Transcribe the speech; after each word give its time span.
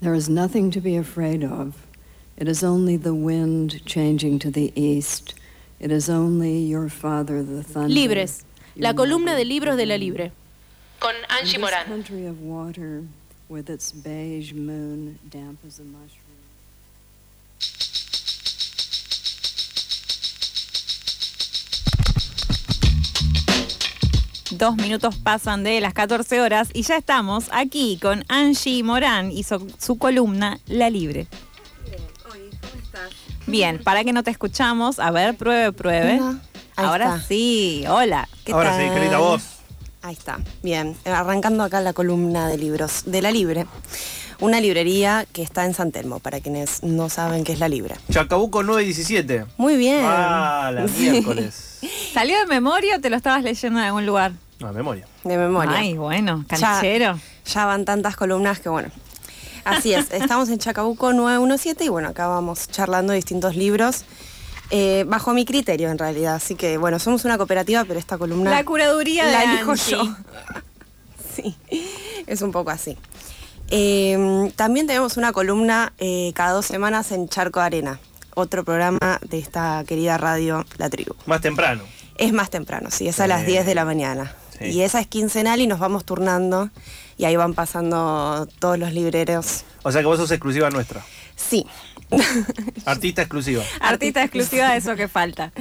There 0.00 0.14
is 0.14 0.28
nothing 0.28 0.70
to 0.72 0.80
be 0.80 0.96
afraid 0.96 1.42
of. 1.42 1.86
It 2.36 2.48
is 2.48 2.62
only 2.62 2.96
the 2.96 3.14
wind 3.14 3.84
changing 3.86 4.38
to 4.40 4.50
the 4.50 4.72
east. 4.80 5.34
It 5.80 5.90
is 5.90 6.10
only 6.10 6.58
your 6.58 6.88
father, 6.88 7.42
the 7.42 7.62
thunder. 7.62 7.88
Libres, 7.88 8.44
la 8.76 8.92
columna 8.92 9.34
de 9.36 9.44
libros 9.44 9.76
de 9.76 9.86
la 9.86 9.96
Libre. 9.96 10.32
Con 11.00 11.14
Angie 11.30 11.56
this 11.56 11.64
Morán. 11.70 11.84
country 11.84 12.26
of 12.26 12.40
water, 12.42 13.04
with 13.48 13.70
its 13.70 13.92
beige 13.92 14.52
moon, 14.52 15.18
damp 15.30 15.58
as 15.66 15.78
a 15.78 15.84
mushroom. 15.84 16.22
Dos 24.50 24.76
minutos 24.76 25.16
pasan 25.16 25.64
de 25.64 25.80
las 25.80 25.92
14 25.92 26.40
horas 26.40 26.68
y 26.72 26.82
ya 26.82 26.96
estamos 26.96 27.46
aquí 27.50 27.98
con 28.00 28.24
Angie 28.28 28.82
Morán 28.82 29.32
y 29.32 29.42
su, 29.42 29.72
su 29.78 29.98
columna 29.98 30.60
La 30.66 30.88
Libre. 30.88 31.26
Bien, 33.46 33.80
para 33.82 34.02
que 34.04 34.12
no 34.12 34.22
te 34.22 34.30
escuchamos, 34.30 34.98
a 34.98 35.10
ver, 35.10 35.36
pruebe, 35.36 35.72
pruebe. 35.72 36.20
Ahora 36.76 37.16
está. 37.16 37.28
sí, 37.28 37.84
hola. 37.88 38.28
¿Qué 38.44 38.52
Ahora 38.52 38.76
sí, 38.76 38.84
tal? 38.84 38.94
qué 38.94 39.00
linda 39.00 39.18
voz. 39.18 39.42
Ahí 40.02 40.14
está, 40.14 40.38
bien. 40.62 40.96
Arrancando 41.04 41.64
acá 41.64 41.80
la 41.80 41.92
columna 41.92 42.48
de 42.48 42.58
libros 42.58 43.02
de 43.06 43.22
La 43.22 43.30
Libre. 43.30 43.66
Una 44.38 44.60
librería 44.60 45.26
que 45.32 45.42
está 45.42 45.64
en 45.64 45.72
San 45.74 45.92
Telmo, 45.92 46.18
para 46.20 46.40
quienes 46.40 46.82
no 46.82 47.08
saben 47.08 47.42
qué 47.44 47.52
es 47.52 47.58
La 47.58 47.68
Libre. 47.68 47.94
Chacabuco 48.10 48.62
917. 48.62 49.46
Muy 49.56 49.76
bien. 49.76 50.02
Ah, 50.04 50.70
la 50.74 50.86
Sí, 50.88 51.10
miércoles. 51.10 51.78
¿Salió 52.12 52.38
de 52.38 52.46
memoria 52.46 52.96
o 52.96 53.00
te 53.00 53.08
lo 53.10 53.16
estabas 53.16 53.42
leyendo 53.42 53.78
en 53.80 53.86
algún 53.86 54.04
lugar? 54.04 54.32
No, 54.60 54.72
memoria. 54.72 55.06
De 55.24 55.36
memoria. 55.38 55.72
Ay, 55.76 55.94
bueno, 55.94 56.44
Ya- 56.50 56.58
canchero. 56.58 57.18
Ya, 57.46 57.64
van 57.66 57.84
tantas 57.84 58.16
columnas 58.16 58.60
que 58.60 58.68
bueno. 58.68 58.90
Así 59.64 59.92
es, 59.94 60.06
estamos 60.12 60.48
en 60.50 60.58
Chacabuco 60.58 61.12
917 61.12 61.84
y 61.84 61.88
bueno, 61.88 62.08
acá 62.08 62.26
vamos 62.28 62.68
charlando 62.68 63.12
de 63.12 63.16
distintos 63.16 63.56
libros. 63.56 64.04
eh, 64.70 65.04
bajo 65.06 65.32
mi 65.32 65.44
criterio 65.44 65.90
en 65.90 65.98
realidad, 65.98 66.34
así 66.34 66.56
que 66.56 66.76
bueno, 66.76 66.98
somos 66.98 67.24
una 67.24 67.38
cooperativa, 67.38 67.84
pero 67.84 67.98
esta 68.00 68.18
columna 68.18 68.50
La 68.50 68.64
curaduría 68.64 69.24
la 69.30 69.38
de 69.40 69.44
elijo 69.44 69.70
Angie. 69.72 69.92
yo. 69.96 70.16
Sí, 71.36 71.54
es 72.26 72.40
un 72.42 72.50
poco 72.50 72.70
así. 72.70 72.96
Eh, 73.70 74.50
también 74.56 74.86
tenemos 74.86 75.16
una 75.16 75.32
columna 75.32 75.92
eh, 75.98 76.32
cada 76.34 76.52
dos 76.52 76.66
semanas 76.66 77.10
en 77.12 77.28
Charco 77.28 77.60
Arena, 77.60 77.98
otro 78.34 78.64
programa 78.64 79.18
de 79.28 79.38
esta 79.38 79.82
querida 79.86 80.18
radio 80.18 80.64
La 80.78 80.88
Tribu. 80.90 81.14
Más 81.26 81.40
temprano. 81.40 81.82
Es 82.16 82.32
más 82.32 82.48
temprano, 82.50 82.90
sí, 82.90 83.08
es 83.08 83.20
a 83.20 83.26
las 83.26 83.40
Sí. 83.40 83.46
10 83.48 83.66
de 83.66 83.74
la 83.74 83.84
mañana. 83.84 84.34
Sí. 84.58 84.66
Y 84.66 84.82
esa 84.82 85.00
es 85.00 85.06
quincenal 85.06 85.60
y 85.60 85.66
nos 85.66 85.78
vamos 85.78 86.04
turnando 86.04 86.70
y 87.18 87.24
ahí 87.26 87.36
van 87.36 87.52
pasando 87.54 88.48
todos 88.58 88.78
los 88.78 88.92
libreros. 88.92 89.64
O 89.82 89.92
sea 89.92 90.00
que 90.00 90.06
vos 90.06 90.18
sos 90.18 90.30
exclusiva 90.30 90.70
nuestra. 90.70 91.04
Sí. 91.34 91.66
Artista 92.86 93.22
exclusiva. 93.22 93.62
Artista 93.80 94.22
exclusiva 94.22 94.70
de 94.72 94.78
eso 94.78 94.94
que 94.96 95.08
falta. 95.08 95.52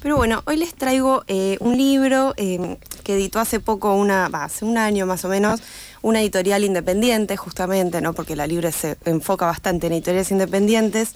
Pero 0.00 0.16
bueno, 0.16 0.42
hoy 0.46 0.56
les 0.56 0.74
traigo 0.74 1.24
eh, 1.28 1.56
un 1.60 1.76
libro 1.76 2.34
eh, 2.36 2.76
que 3.04 3.14
editó 3.14 3.38
hace 3.40 3.60
poco, 3.60 3.94
una, 3.94 4.28
va, 4.28 4.44
hace 4.44 4.64
un 4.64 4.76
año 4.76 5.06
más 5.06 5.24
o 5.24 5.28
menos, 5.28 5.60
una 6.02 6.20
editorial 6.20 6.64
independiente, 6.64 7.36
justamente, 7.36 8.00
¿no? 8.00 8.12
Porque 8.12 8.36
la 8.36 8.46
Libre 8.46 8.72
se 8.72 8.98
enfoca 9.04 9.46
bastante 9.46 9.86
en 9.86 9.94
editoriales 9.94 10.30
independientes, 10.32 11.14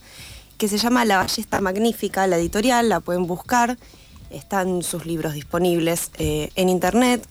que 0.57 0.69
se 0.69 0.79
llama 0.79 1.05
La 1.05 1.19
Ballesta 1.19 1.61
Magnífica, 1.61 2.27
la 2.27 2.39
editorial, 2.39 2.89
la 2.89 3.01
pueden 3.01 3.27
buscar, 3.27 3.77
están 4.31 4.83
sus 4.83 5.05
libros 5.05 5.35
disponibles 5.35 6.11
eh, 6.19 6.51
en 6.55 6.69
internet. 6.69 7.27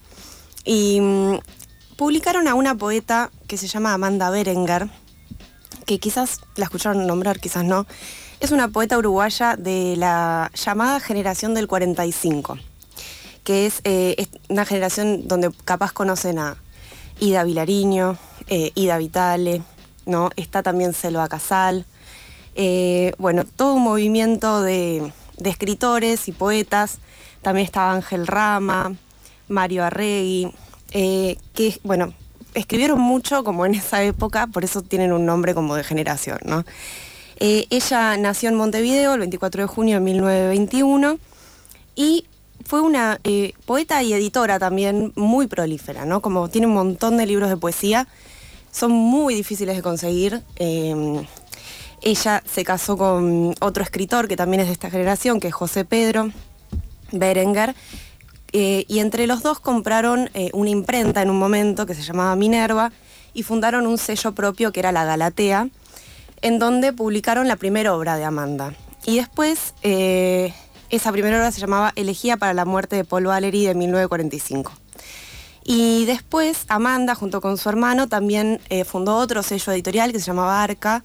Y 0.66 1.00
mm, 1.02 1.40
publicaron 1.96 2.48
a 2.48 2.56
una 2.56 2.76
poeta 2.76 3.32
que 3.48 3.58
se 3.58 3.68
llama 3.68 3.94
Amanda 3.94 4.30
Berenguer, 4.30 4.90
que 5.86 6.00
quizás 6.00 6.42
la 6.58 6.66
escucharon 6.66 7.08
nombrar, 7.08 7.40
quizás 7.40 7.64
no. 7.64 7.88
Es 8.42 8.52
una 8.52 8.68
poeta 8.68 8.98
uruguaya 8.98 9.56
de 9.56 9.96
la 9.96 10.52
llamada 10.54 11.00
generación 11.00 11.54
del 11.54 11.68
45, 11.68 12.58
que 13.44 13.66
es, 13.66 13.80
eh, 13.86 14.16
es 14.18 14.30
una 14.50 14.66
generación 14.66 15.28
donde 15.28 15.52
capaz 15.64 15.94
conocen 15.94 16.38
a 16.40 16.58
Ida 17.20 17.44
Vilariño, 17.44 18.18
eh, 18.48 18.72
Ida 18.76 18.98
Vitale, 18.98 19.62
¿no? 20.06 20.30
Está 20.36 20.64
también 20.64 20.94
Selva 20.94 21.28
Casal. 21.28 21.86
Eh, 22.56 23.14
bueno, 23.18 23.44
todo 23.46 23.76
un 23.76 23.84
movimiento 23.84 24.62
de, 24.62 25.12
escritores 25.44 26.28
y 26.28 26.32
poetas. 26.32 27.00
También 27.42 27.66
estaba 27.66 27.94
Ángel 27.94 28.28
Rama, 28.28 28.96
Mario 29.48 29.84
Arregui, 29.84 30.52
eh, 30.92 31.38
que, 31.54 31.80
bueno, 31.84 32.14
escribieron 32.54 33.00
mucho 33.00 33.44
como 33.44 33.66
en 33.66 33.76
esa 33.76 34.04
época, 34.04 34.48
por 34.48 34.64
eso 34.64 34.82
tienen 34.82 35.12
un 35.12 35.26
nombre 35.26 35.54
como 35.54 35.76
de 35.76 35.84
generación, 35.84 36.40
¿no? 36.46 36.66
Ella 37.38 38.16
nació 38.16 38.48
en 38.48 38.56
Montevideo 38.56 39.14
el 39.14 39.20
24 39.20 39.64
de 39.64 39.68
junio 39.68 39.96
de 39.96 40.00
1921 40.00 41.20
y 41.96 42.26
fue 42.64 42.82
una 42.82 43.20
eh, 43.24 43.54
poeta 43.66 44.02
y 44.04 44.14
editora 44.14 44.60
también 44.60 45.12
muy 45.16 45.48
prolífera, 45.48 46.06
¿no? 46.06 46.22
Como 46.22 46.50
tiene 46.50 46.68
un 46.68 46.74
montón 46.74 47.18
de 47.18 47.26
libros 47.26 47.50
de 47.50 47.58
poesía, 47.58 48.08
son 48.72 48.92
muy 48.92 49.36
difíciles 49.36 49.76
de 49.76 49.82
conseguir. 49.82 50.42
eh, 50.56 51.26
ella 52.06 52.44
se 52.46 52.64
casó 52.64 52.98
con 52.98 53.56
otro 53.60 53.84
escritor 53.84 54.28
que 54.28 54.38
también 54.38 54.62
es 54.62 54.68
de 54.68 54.74
esta 54.74 54.92
generación, 54.92 55.40
que 55.40 55.48
es 55.48 55.54
José 55.54 55.86
Pedro 55.86 56.32
Berenguer, 57.12 57.76
eh, 58.54 58.86
y 58.88 59.00
entre 59.00 59.26
los 59.26 59.42
dos 59.42 59.60
compraron 59.60 60.30
eh, 60.36 60.52
una 60.54 60.70
imprenta 60.70 61.24
en 61.24 61.32
un 61.32 61.40
momento 61.40 61.88
que 61.88 61.96
se 61.96 62.04
llamaba 62.04 62.36
Minerva 62.36 62.92
y 63.34 63.42
fundaron 63.42 63.88
un 63.88 63.98
sello 63.98 64.34
propio 64.34 64.72
que 64.72 64.82
era 64.82 64.92
La 64.92 65.04
Galatea, 65.04 65.68
en 66.42 66.60
donde 66.60 66.94
publicaron 66.94 67.48
la 67.48 67.56
primera 67.56 67.96
obra 67.96 68.18
de 68.18 68.24
Amanda. 68.24 68.76
Y 69.06 69.18
después, 69.18 69.74
esa 70.96 71.12
primera 71.12 71.38
obra 71.38 71.52
se 71.52 71.60
llamaba 71.62 71.94
Elegía 71.96 72.38
para 72.38 72.54
la 72.54 72.66
muerte 72.66 72.96
de 72.96 73.04
Paul 73.06 73.26
Valery 73.28 73.66
de 73.66 73.76
1945. 73.76 74.72
Y 75.64 76.06
después 76.06 76.66
Amanda, 76.68 77.16
junto 77.16 77.42
con 77.42 77.58
su 77.58 77.70
hermano, 77.70 78.08
también 78.08 78.60
eh, 78.70 78.84
fundó 78.86 79.16
otro 79.18 79.42
sello 79.44 79.74
editorial 79.74 80.12
que 80.12 80.20
se 80.20 80.26
llamaba 80.26 80.62
Arca, 80.62 81.04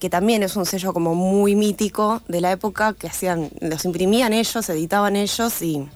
que 0.00 0.10
también 0.10 0.42
es 0.42 0.56
un 0.56 0.66
sello 0.66 0.92
como 0.92 1.14
muy 1.14 1.54
mítico 1.54 2.20
de 2.28 2.40
la 2.40 2.50
época, 2.52 2.92
que 2.94 3.06
hacían, 3.06 3.50
los 3.60 3.84
imprimían 3.84 4.32
ellos, 4.32 4.68
editaban 4.68 5.14
ellos 5.16 5.62
y 5.62 5.88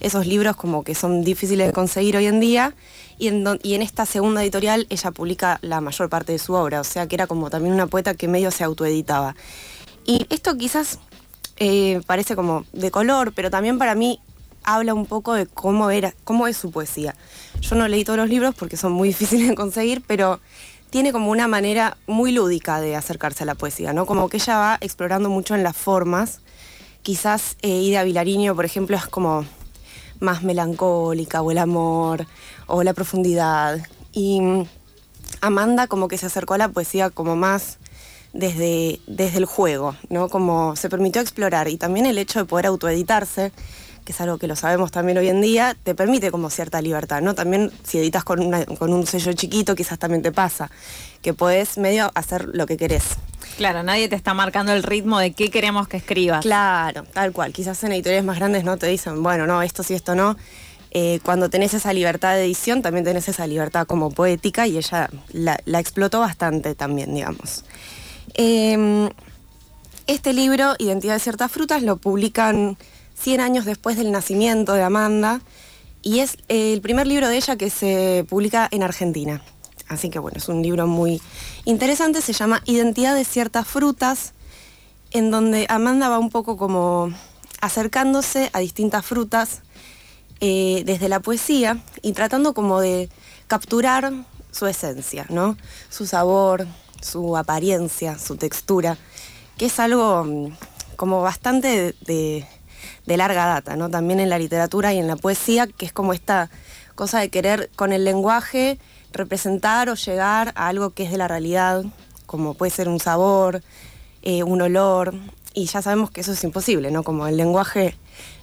esos 0.00 0.26
libros 0.26 0.56
como 0.56 0.84
que 0.84 0.94
son 0.94 1.22
difíciles 1.22 1.66
de 1.66 1.72
conseguir 1.72 2.16
hoy 2.16 2.26
en 2.26 2.40
día. 2.40 2.74
Y 3.18 3.26
en, 3.28 3.42
don- 3.44 3.58
y 3.64 3.74
en 3.74 3.82
esta 3.82 4.06
segunda 4.06 4.42
editorial 4.42 4.86
ella 4.90 5.10
publica 5.10 5.58
la 5.60 5.80
mayor 5.80 6.08
parte 6.08 6.32
de 6.32 6.38
su 6.38 6.54
obra, 6.54 6.80
o 6.80 6.84
sea 6.84 7.06
que 7.08 7.16
era 7.16 7.26
como 7.26 7.50
también 7.50 7.74
una 7.74 7.88
poeta 7.88 8.14
que 8.14 8.28
medio 8.28 8.50
se 8.52 8.62
autoeditaba. 8.64 9.34
Y 10.06 10.24
esto 10.30 10.56
quizás 10.56 11.00
eh, 11.58 12.00
parece 12.06 12.36
como 12.36 12.64
de 12.72 12.90
color, 12.90 13.32
pero 13.34 13.50
también 13.50 13.78
para 13.78 13.94
mí 13.94 14.20
habla 14.64 14.94
un 14.94 15.06
poco 15.06 15.34
de 15.34 15.46
cómo 15.46 15.90
era, 15.90 16.14
cómo 16.24 16.46
es 16.46 16.56
su 16.56 16.70
poesía. 16.70 17.14
Yo 17.60 17.74
no 17.74 17.88
leí 17.88 18.04
todos 18.04 18.18
los 18.18 18.28
libros 18.28 18.54
porque 18.54 18.76
son 18.76 18.92
muy 18.92 19.08
difíciles 19.14 19.48
de 19.48 19.54
conseguir, 19.54 20.02
pero 20.06 20.40
tiene 20.90 21.12
como 21.12 21.30
una 21.30 21.48
manera 21.48 21.96
muy 22.06 22.32
lúdica 22.32 22.80
de 22.80 22.96
acercarse 22.96 23.42
a 23.42 23.46
la 23.46 23.54
poesía, 23.54 23.92
¿no? 23.92 24.06
Como 24.06 24.28
que 24.28 24.38
ella 24.38 24.58
va 24.58 24.78
explorando 24.80 25.28
mucho 25.28 25.54
en 25.54 25.62
las 25.62 25.76
formas. 25.76 26.40
Quizás 27.02 27.56
eh, 27.62 27.68
Ida 27.68 28.04
Vilariño, 28.04 28.54
por 28.54 28.64
ejemplo, 28.64 28.96
es 28.96 29.06
como 29.06 29.44
más 30.20 30.42
melancólica, 30.42 31.42
o 31.42 31.50
el 31.50 31.58
amor, 31.58 32.26
o 32.66 32.82
la 32.82 32.94
profundidad. 32.94 33.80
Y 34.12 34.40
mm, 34.40 34.66
Amanda 35.40 35.86
como 35.86 36.08
que 36.08 36.18
se 36.18 36.26
acercó 36.26 36.54
a 36.54 36.58
la 36.58 36.68
poesía 36.68 37.10
como 37.10 37.36
más 37.36 37.78
desde, 38.32 39.00
desde 39.06 39.38
el 39.38 39.44
juego, 39.46 39.96
¿no? 40.10 40.28
Como 40.28 40.76
se 40.76 40.88
permitió 40.88 41.20
explorar. 41.22 41.68
Y 41.68 41.76
también 41.76 42.06
el 42.06 42.18
hecho 42.18 42.38
de 42.38 42.44
poder 42.44 42.66
autoeditarse, 42.66 43.52
que 44.04 44.12
es 44.12 44.20
algo 44.20 44.38
que 44.38 44.46
lo 44.46 44.56
sabemos 44.56 44.90
también 44.90 45.18
hoy 45.18 45.28
en 45.28 45.40
día, 45.40 45.76
te 45.82 45.94
permite 45.94 46.30
como 46.30 46.50
cierta 46.50 46.80
libertad, 46.80 47.20
¿no? 47.20 47.34
También 47.34 47.70
si 47.84 47.98
editas 47.98 48.24
con, 48.24 48.40
una- 48.40 48.64
con 48.64 48.92
un 48.92 49.06
sello 49.06 49.32
chiquito, 49.34 49.74
quizás 49.74 49.98
también 49.98 50.22
te 50.22 50.32
pasa, 50.32 50.70
que 51.22 51.34
podés 51.34 51.76
medio 51.78 52.10
hacer 52.14 52.46
lo 52.52 52.66
que 52.66 52.76
querés. 52.76 53.04
Claro, 53.56 53.82
nadie 53.82 54.08
te 54.08 54.14
está 54.16 54.34
marcando 54.34 54.72
el 54.72 54.82
ritmo 54.82 55.18
de 55.18 55.32
qué 55.32 55.50
queremos 55.50 55.88
que 55.88 55.96
escribas. 55.96 56.42
Claro, 56.42 57.04
tal 57.12 57.32
cual. 57.32 57.52
Quizás 57.52 57.82
en 57.84 57.92
editoriales 57.92 58.24
más 58.24 58.38
grandes 58.38 58.62
no 58.64 58.76
te 58.76 58.86
dicen, 58.86 59.22
bueno, 59.22 59.46
no, 59.46 59.62
esto 59.62 59.82
sí, 59.82 59.94
esto 59.94 60.14
no. 60.14 60.36
Eh, 60.90 61.18
cuando 61.22 61.50
tenés 61.50 61.74
esa 61.74 61.92
libertad 61.92 62.34
de 62.34 62.44
edición, 62.44 62.80
también 62.80 63.04
tenés 63.04 63.28
esa 63.28 63.46
libertad 63.46 63.86
como 63.86 64.10
poética 64.10 64.66
y 64.66 64.78
ella 64.78 65.10
la, 65.32 65.58
la 65.66 65.80
explotó 65.80 66.20
bastante 66.20 66.74
también, 66.74 67.14
digamos. 67.14 67.64
Eh, 68.40 69.10
este 70.06 70.32
libro, 70.32 70.74
Identidad 70.78 71.14
de 71.14 71.20
ciertas 71.20 71.50
frutas, 71.50 71.82
lo 71.82 71.96
publican 71.96 72.78
100 73.18 73.40
años 73.40 73.64
después 73.64 73.96
del 73.96 74.12
nacimiento 74.12 74.74
de 74.74 74.82
Amanda 74.84 75.40
y 76.02 76.20
es 76.20 76.38
el 76.46 76.80
primer 76.80 77.08
libro 77.08 77.28
de 77.28 77.36
ella 77.36 77.56
que 77.56 77.68
se 77.68 78.24
publica 78.28 78.68
en 78.70 78.84
Argentina. 78.84 79.42
Así 79.88 80.08
que 80.08 80.20
bueno, 80.20 80.38
es 80.38 80.48
un 80.48 80.62
libro 80.62 80.86
muy 80.86 81.20
interesante, 81.64 82.22
se 82.22 82.32
llama 82.32 82.62
Identidad 82.64 83.16
de 83.16 83.24
ciertas 83.24 83.66
frutas, 83.66 84.34
en 85.10 85.32
donde 85.32 85.66
Amanda 85.68 86.08
va 86.08 86.20
un 86.20 86.30
poco 86.30 86.56
como 86.56 87.12
acercándose 87.60 88.50
a 88.52 88.60
distintas 88.60 89.04
frutas 89.04 89.62
eh, 90.40 90.84
desde 90.86 91.08
la 91.08 91.18
poesía 91.18 91.82
y 92.02 92.12
tratando 92.12 92.54
como 92.54 92.80
de 92.80 93.08
capturar 93.48 94.12
su 94.52 94.66
esencia, 94.68 95.26
¿no? 95.28 95.56
Su 95.90 96.06
sabor, 96.06 96.68
su 97.00 97.36
apariencia, 97.36 98.18
su 98.18 98.36
textura, 98.36 98.96
que 99.56 99.66
es 99.66 99.78
algo 99.80 100.24
mm, 100.24 100.56
como 100.96 101.22
bastante 101.22 101.94
de, 102.04 102.46
larga 103.06 103.46
data, 103.46 103.76
¿no? 103.76 103.88
También 103.88 104.20
en 104.20 104.28
la 104.28 104.38
literatura 104.38 104.92
y 104.92 104.98
en 104.98 105.06
la 105.06 105.16
poesía, 105.16 105.66
que 105.66 105.86
es 105.86 105.92
como 105.92 106.12
esta 106.12 106.50
cosa 106.94 107.20
de 107.20 107.30
querer 107.30 107.70
con 107.74 107.92
el 107.92 108.04
lenguaje 108.04 108.78
representar 109.12 109.88
o 109.88 109.94
llegar 109.94 110.52
a 110.56 110.68
algo 110.68 110.90
que 110.90 111.04
es 111.04 111.10
de 111.10 111.16
la 111.18 111.28
realidad, 111.28 111.84
como 112.26 112.54
puede 112.54 112.70
ser 112.70 112.88
un 112.88 113.00
sabor, 113.00 113.62
eh, 114.22 114.42
un 114.42 114.60
olor, 114.60 115.14
y 115.54 115.66
ya 115.66 115.82
sabemos 115.82 116.10
que 116.10 116.20
eso 116.20 116.32
es 116.32 116.44
imposible, 116.44 116.90
¿no? 116.90 117.02
Como 117.02 117.26
el 117.26 117.36
lenguaje 117.36 117.96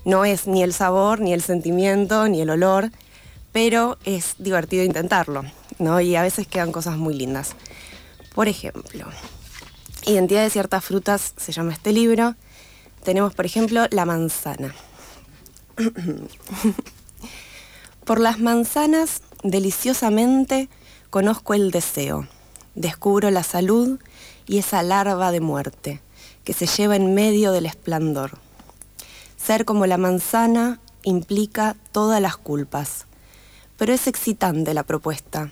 no 0.04 0.25
es 0.25 0.48
ni 0.48 0.63
el 0.63 0.74
sabor, 0.74 1.19
ni 1.19 1.34
el 1.34 1.42
sentimiento, 1.42 2.28
ni 2.28 2.42
el 2.42 2.50
olor, 2.50 2.92
pero 3.52 3.98
es 4.04 4.36
divertido 4.38 4.84
intentarlo, 4.84 5.44
¿no? 5.80 6.02
Y 6.02 6.16
a 6.16 6.22
veces 6.22 6.48
quedan 6.48 6.72
cosas 6.72 6.98
muy 6.98 7.13
lindas. 7.13 7.56
Por 8.35 8.47
ejemplo, 8.47 9.07
Identidad 10.07 10.43
de 10.43 10.51
ciertas 10.51 10.85
frutas 10.85 11.33
se 11.35 11.51
llama 11.51 11.73
este 11.73 11.91
libro. 11.91 12.35
Tenemos, 13.03 13.33
por 13.33 13.47
ejemplo, 13.47 13.87
la 13.89 14.05
manzana. 14.05 14.75
Por 18.05 18.19
las 18.19 18.37
manzanas, 18.37 19.23
deliciosamente, 19.41 20.69
conozco 21.09 21.55
el 21.55 21.71
deseo. 21.71 22.27
Descubro 22.75 23.31
la 23.31 23.41
salud 23.41 23.99
y 24.45 24.59
esa 24.59 24.83
larva 24.83 25.31
de 25.31 25.41
muerte 25.41 26.01
que 26.43 26.53
se 26.53 26.67
lleva 26.67 26.95
en 26.95 27.15
medio 27.15 27.51
del 27.51 27.65
esplendor. 27.65 28.37
Ser 29.37 29.65
como 29.65 29.87
la 29.87 29.97
manzana 29.97 30.79
implica 31.01 31.75
todas 31.91 32.21
las 32.21 32.37
culpas, 32.37 33.07
pero 33.75 33.91
es 33.91 34.05
excitante 34.05 34.75
la 34.75 34.83
propuesta. 34.83 35.51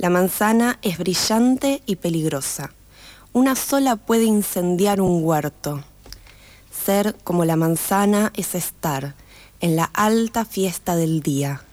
La 0.00 0.08
manzana 0.08 0.78
es 0.80 0.96
brillante 0.96 1.82
y 1.84 1.96
peligrosa. 1.96 2.72
Una 3.34 3.54
sola 3.54 3.96
puede 3.96 4.24
incendiar 4.24 4.98
un 5.02 5.22
huerto. 5.22 5.84
Ser 6.72 7.16
como 7.22 7.44
la 7.44 7.56
manzana 7.56 8.32
es 8.34 8.54
estar 8.54 9.14
en 9.60 9.76
la 9.76 9.90
alta 9.92 10.46
fiesta 10.46 10.96
del 10.96 11.20
día, 11.20 11.64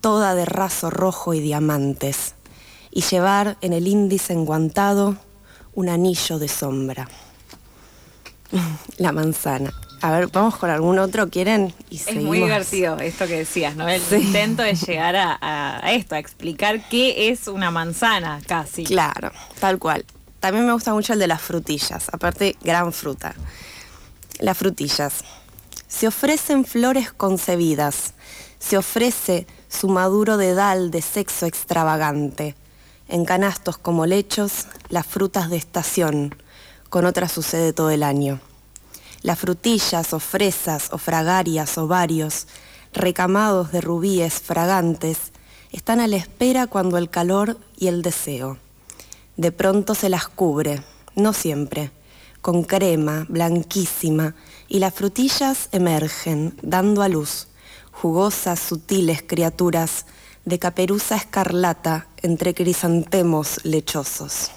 toda 0.00 0.34
de 0.34 0.46
raso 0.46 0.88
rojo 0.88 1.34
y 1.34 1.40
diamantes, 1.40 2.36
y 2.90 3.02
llevar 3.02 3.58
en 3.60 3.74
el 3.74 3.86
índice 3.86 4.32
enguantado 4.32 5.18
un 5.74 5.90
anillo 5.90 6.38
de 6.38 6.48
sombra. 6.48 7.06
La 8.96 9.12
manzana. 9.12 9.74
A 10.00 10.12
ver, 10.12 10.28
vamos 10.28 10.56
con 10.56 10.70
algún 10.70 10.98
otro, 10.98 11.28
¿quieren? 11.28 11.74
Y 11.90 11.96
Es 11.96 12.02
seguimos. 12.02 12.26
muy 12.28 12.38
divertido 12.38 12.98
esto 12.98 13.26
que 13.26 13.38
decías, 13.38 13.74
¿no? 13.74 13.88
El 13.88 14.00
Sí. 14.00 14.16
intento 14.16 14.62
de 14.62 14.74
llegar 14.74 15.16
a, 15.16 15.36
a- 15.40 15.84
a 15.84 15.92
esto, 15.92 16.14
a 16.14 16.18
explicar 16.18 16.88
qué 16.88 17.30
es 17.30 17.48
una 17.48 17.70
manzana 17.72 18.40
casi. 18.46 18.84
Claro, 18.84 19.32
tal 19.58 19.78
cual. 19.78 20.04
También 20.38 20.66
me 20.66 20.72
gusta 20.72 20.94
mucho 20.94 21.14
el 21.14 21.18
de 21.18 21.26
las 21.26 21.42
frutillas, 21.42 22.08
aparte 22.12 22.56
gran 22.62 22.92
fruta. 22.92 23.34
Las 24.38 24.56
frutillas. 24.56 25.24
Se 25.88 26.06
ofrecen 26.06 26.64
flores 26.64 27.10
concebidas, 27.12 28.14
se 28.60 28.76
ofrece 28.78 29.48
su 29.68 29.88
maduro 29.88 30.36
dedal 30.36 30.92
de 30.92 31.02
sexo 31.02 31.46
extravagante. 31.46 32.54
En 33.08 33.24
canastos 33.24 33.78
como 33.78 34.06
lechos, 34.06 34.66
las 34.90 35.06
frutas 35.06 35.50
de 35.50 35.56
estación, 35.56 36.36
con 36.88 37.04
otras 37.04 37.32
sucede 37.32 37.72
todo 37.72 37.90
el 37.90 38.02
año. 38.04 38.38
Las 39.22 39.38
frutillas 39.38 40.12
o 40.12 40.20
fresas 40.20 40.90
o 40.92 40.98
fragarias 40.98 41.76
o 41.78 41.86
varios, 41.86 42.46
recamados 42.92 43.72
de 43.72 43.80
rubíes 43.80 44.34
fragantes, 44.34 45.32
están 45.72 46.00
a 46.00 46.06
la 46.06 46.16
espera 46.16 46.66
cuando 46.66 46.98
el 46.98 47.10
calor 47.10 47.58
y 47.76 47.88
el 47.88 48.02
deseo. 48.02 48.58
De 49.36 49.52
pronto 49.52 49.94
se 49.94 50.08
las 50.08 50.28
cubre, 50.28 50.82
no 51.14 51.32
siempre, 51.32 51.90
con 52.40 52.62
crema 52.62 53.26
blanquísima, 53.28 54.34
y 54.68 54.78
las 54.78 54.94
frutillas 54.94 55.68
emergen, 55.72 56.56
dando 56.62 57.02
a 57.02 57.08
luz, 57.08 57.48
jugosas, 57.90 58.60
sutiles 58.60 59.22
criaturas 59.26 60.06
de 60.44 60.58
caperuza 60.58 61.16
escarlata 61.16 62.06
entre 62.22 62.54
crisantemos 62.54 63.64
lechosos. 63.64 64.50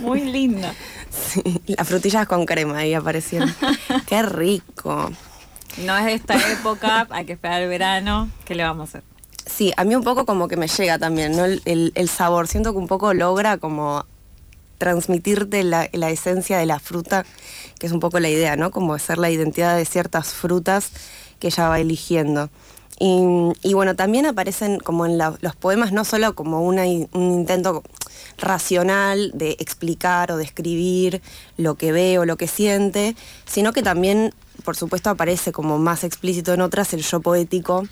Muy 0.00 0.24
linda. 0.24 0.74
Sí, 1.34 1.60
las 1.66 1.86
frutillas 1.88 2.26
con 2.26 2.46
crema 2.46 2.78
ahí 2.78 2.94
aparecieron. 2.94 3.54
Qué 4.06 4.22
rico. 4.22 5.10
No 5.84 5.96
es 5.98 6.04
de 6.04 6.14
esta 6.14 6.36
época, 6.52 7.06
hay 7.10 7.26
que 7.26 7.32
esperar 7.32 7.60
el 7.62 7.68
verano. 7.68 8.30
¿Qué 8.44 8.54
le 8.54 8.62
vamos 8.62 8.82
a 8.94 8.98
hacer? 8.98 9.02
Sí, 9.46 9.72
a 9.76 9.84
mí 9.84 9.94
un 9.94 10.04
poco 10.04 10.24
como 10.24 10.48
que 10.48 10.56
me 10.56 10.68
llega 10.68 10.98
también, 10.98 11.36
¿no? 11.36 11.44
El, 11.44 11.60
el- 11.64 11.92
el 11.96 12.08
sabor. 12.08 12.46
Siento 12.48 12.72
que 12.72 12.78
un 12.78 12.86
poco 12.86 13.12
logra 13.12 13.58
como 13.58 14.06
transmitirte 14.78 15.62
la, 15.64 15.88
la 15.92 16.10
esencia 16.10 16.58
de 16.58 16.66
la 16.66 16.78
fruta, 16.78 17.24
que 17.78 17.86
es 17.86 17.92
un 17.92 18.00
poco 18.00 18.20
la 18.20 18.28
idea, 18.28 18.56
¿no? 18.56 18.70
Como 18.70 18.94
hacer 18.94 19.18
la 19.18 19.30
identidad 19.30 19.76
de 19.76 19.84
ciertas 19.84 20.32
frutas 20.32 20.90
que 21.40 21.48
ella 21.48 21.68
va 21.68 21.80
eligiendo. 21.80 22.50
Y, 23.00 23.74
bueno, 23.74 23.96
también 23.96 24.24
aparecen 24.24 24.78
como 24.78 25.04
en 25.04 25.18
los 25.18 25.56
poemas 25.56 25.92
no 25.92 26.04
solo 26.04 26.34
como 26.34 26.62
un 26.62 26.78
intento 27.12 27.82
racional 28.38 29.30
de 29.34 29.56
explicar 29.58 30.32
o 30.32 30.36
describir 30.36 31.20
lo 31.56 31.74
que 31.74 31.92
ve 31.92 32.18
o 32.18 32.24
lo 32.24 32.36
que 32.36 32.46
siente, 32.46 33.16
sino 33.46 33.72
que 33.72 33.82
también, 33.82 34.32
por 34.64 34.76
supuesto, 34.76 35.10
aparece 35.10 35.52
como 35.52 35.78
más 35.78 36.04
explícito 36.04 36.54
en 36.54 36.60
otras 36.60 36.92
el 36.94 37.02
yo 37.02 37.20
poético 37.20 37.84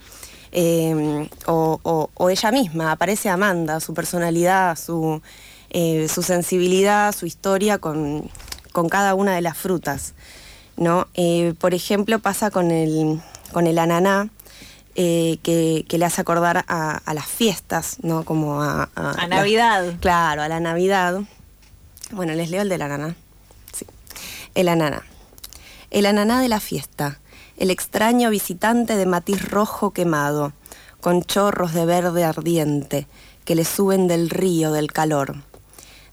eh, 0.52 1.28
o, 1.46 2.28
ella 2.30 2.52
misma, 2.52 2.92
aparece 2.92 3.28
Amanda, 3.28 3.80
su 3.80 3.94
personalidad, 3.94 4.78
su, 4.78 5.20
eh, 5.70 6.06
su 6.08 6.22
sensibilidad, 6.22 7.14
su 7.14 7.26
historia 7.26 7.78
con, 7.78 8.30
con 8.72 8.88
cada 8.88 9.14
una 9.14 9.34
de 9.34 9.40
las 9.40 9.56
frutas. 9.56 10.14
¿no? 10.76 11.08
Eh, 11.14 11.54
por 11.58 11.74
ejemplo, 11.74 12.18
pasa 12.18 12.50
con 12.50 12.70
el, 12.70 13.20
con 13.52 13.66
el 13.66 13.78
ananá, 13.78 14.28
eh, 14.94 15.38
que, 15.42 15.84
que 15.88 15.98
le 15.98 16.04
hace 16.04 16.20
acordar 16.20 16.64
a, 16.68 16.96
a 16.96 17.14
las 17.14 17.26
fiestas, 17.26 17.98
¿no? 18.02 18.24
Como 18.24 18.62
a... 18.62 18.90
A 18.94 19.26
Navidad. 19.26 19.94
Claro, 20.00 20.42
a 20.42 20.48
la 20.48 20.60
Navidad. 20.60 21.20
Bueno, 22.10 22.34
les 22.34 22.50
leo 22.50 22.62
el 22.62 22.68
del 22.68 22.82
ananá. 22.82 23.14
Sí. 23.72 23.86
El 24.54 24.68
ananá. 24.68 25.02
El 25.90 26.06
ananá 26.06 26.40
de 26.40 26.48
la 26.48 26.60
fiesta. 26.60 27.20
El 27.56 27.70
extraño 27.70 28.30
visitante 28.30 28.96
de 28.96 29.06
matiz 29.06 29.48
rojo 29.48 29.92
quemado, 29.92 30.52
con 31.00 31.22
chorros 31.22 31.72
de 31.74 31.84
verde 31.84 32.24
ardiente 32.24 33.06
que 33.44 33.54
le 33.54 33.64
suben 33.64 34.08
del 34.08 34.30
río 34.30 34.72
del 34.72 34.92
calor. 34.92 35.36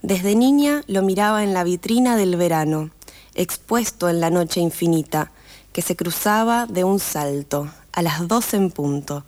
Desde 0.02 0.36
niña 0.36 0.84
lo 0.88 1.02
miraba 1.02 1.44
en 1.44 1.54
la 1.54 1.64
vitrina 1.64 2.16
del 2.16 2.36
verano, 2.38 2.90
expuesto 3.36 4.10
en 4.10 4.20
la 4.20 4.30
noche 4.30 4.60
infinita, 4.62 5.32
que 5.74 5.82
se 5.82 5.96
cruzaba 5.96 6.66
de 6.66 6.84
un 6.84 7.00
salto, 7.00 7.70
a 7.92 8.02
las 8.02 8.28
12 8.28 8.58
en 8.58 8.72
punto, 8.72 9.26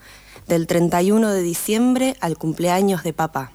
del 0.48 0.67
31 0.67 1.31
de 1.31 1.41
diciembre 1.41 2.17
al 2.19 2.38
cumpleaños 2.38 3.03
de 3.03 3.13
papá. 3.13 3.51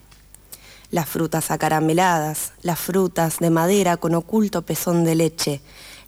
Las 0.91 1.09
frutas 1.09 1.51
acarameladas, 1.51 2.53
las 2.63 2.79
frutas 2.79 3.39
de 3.39 3.51
madera 3.51 3.97
con 3.97 4.15
oculto 4.15 4.63
pezón 4.63 5.05
de 5.05 5.15
leche, 5.15 5.61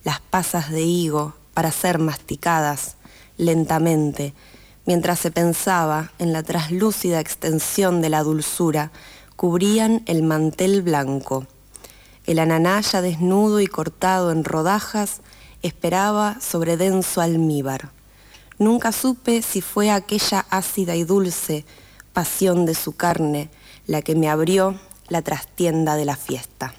las 0.04 0.20
pasas 0.20 0.70
de 0.70 0.82
higo 0.82 1.34
para 1.52 1.72
ser 1.72 1.98
masticadas 1.98 2.96
lentamente, 3.36 4.34
mientras 4.86 5.18
se 5.18 5.30
pensaba 5.30 6.12
en 6.18 6.32
la 6.32 6.42
traslúcida 6.42 7.20
extensión 7.20 8.00
de 8.00 8.08
la 8.08 8.22
dulzura, 8.22 8.92
cubrían 9.36 10.02
el 10.06 10.22
mantel 10.22 10.82
blanco. 10.82 11.46
El 12.24 12.38
ananá 12.38 12.80
ya 12.80 13.02
desnudo 13.02 13.60
y 13.60 13.66
cortado 13.66 14.32
en 14.32 14.44
rodajas 14.44 15.20
esperaba 15.62 16.40
sobre 16.40 16.76
denso 16.76 17.20
almíbar. 17.20 17.90
Nunca 18.58 18.92
supe 18.92 19.42
si 19.42 19.60
fue 19.60 19.90
aquella 19.90 20.46
ácida 20.50 20.96
y 20.96 21.04
dulce 21.04 21.64
pasión 22.12 22.66
de 22.66 22.74
su 22.74 22.96
carne 22.96 23.50
la 23.86 24.02
que 24.02 24.14
me 24.14 24.28
abrió 24.28 24.78
la 25.08 25.22
trastienda 25.22 25.96
de 25.96 26.04
la 26.04 26.16
fiesta. 26.16 26.74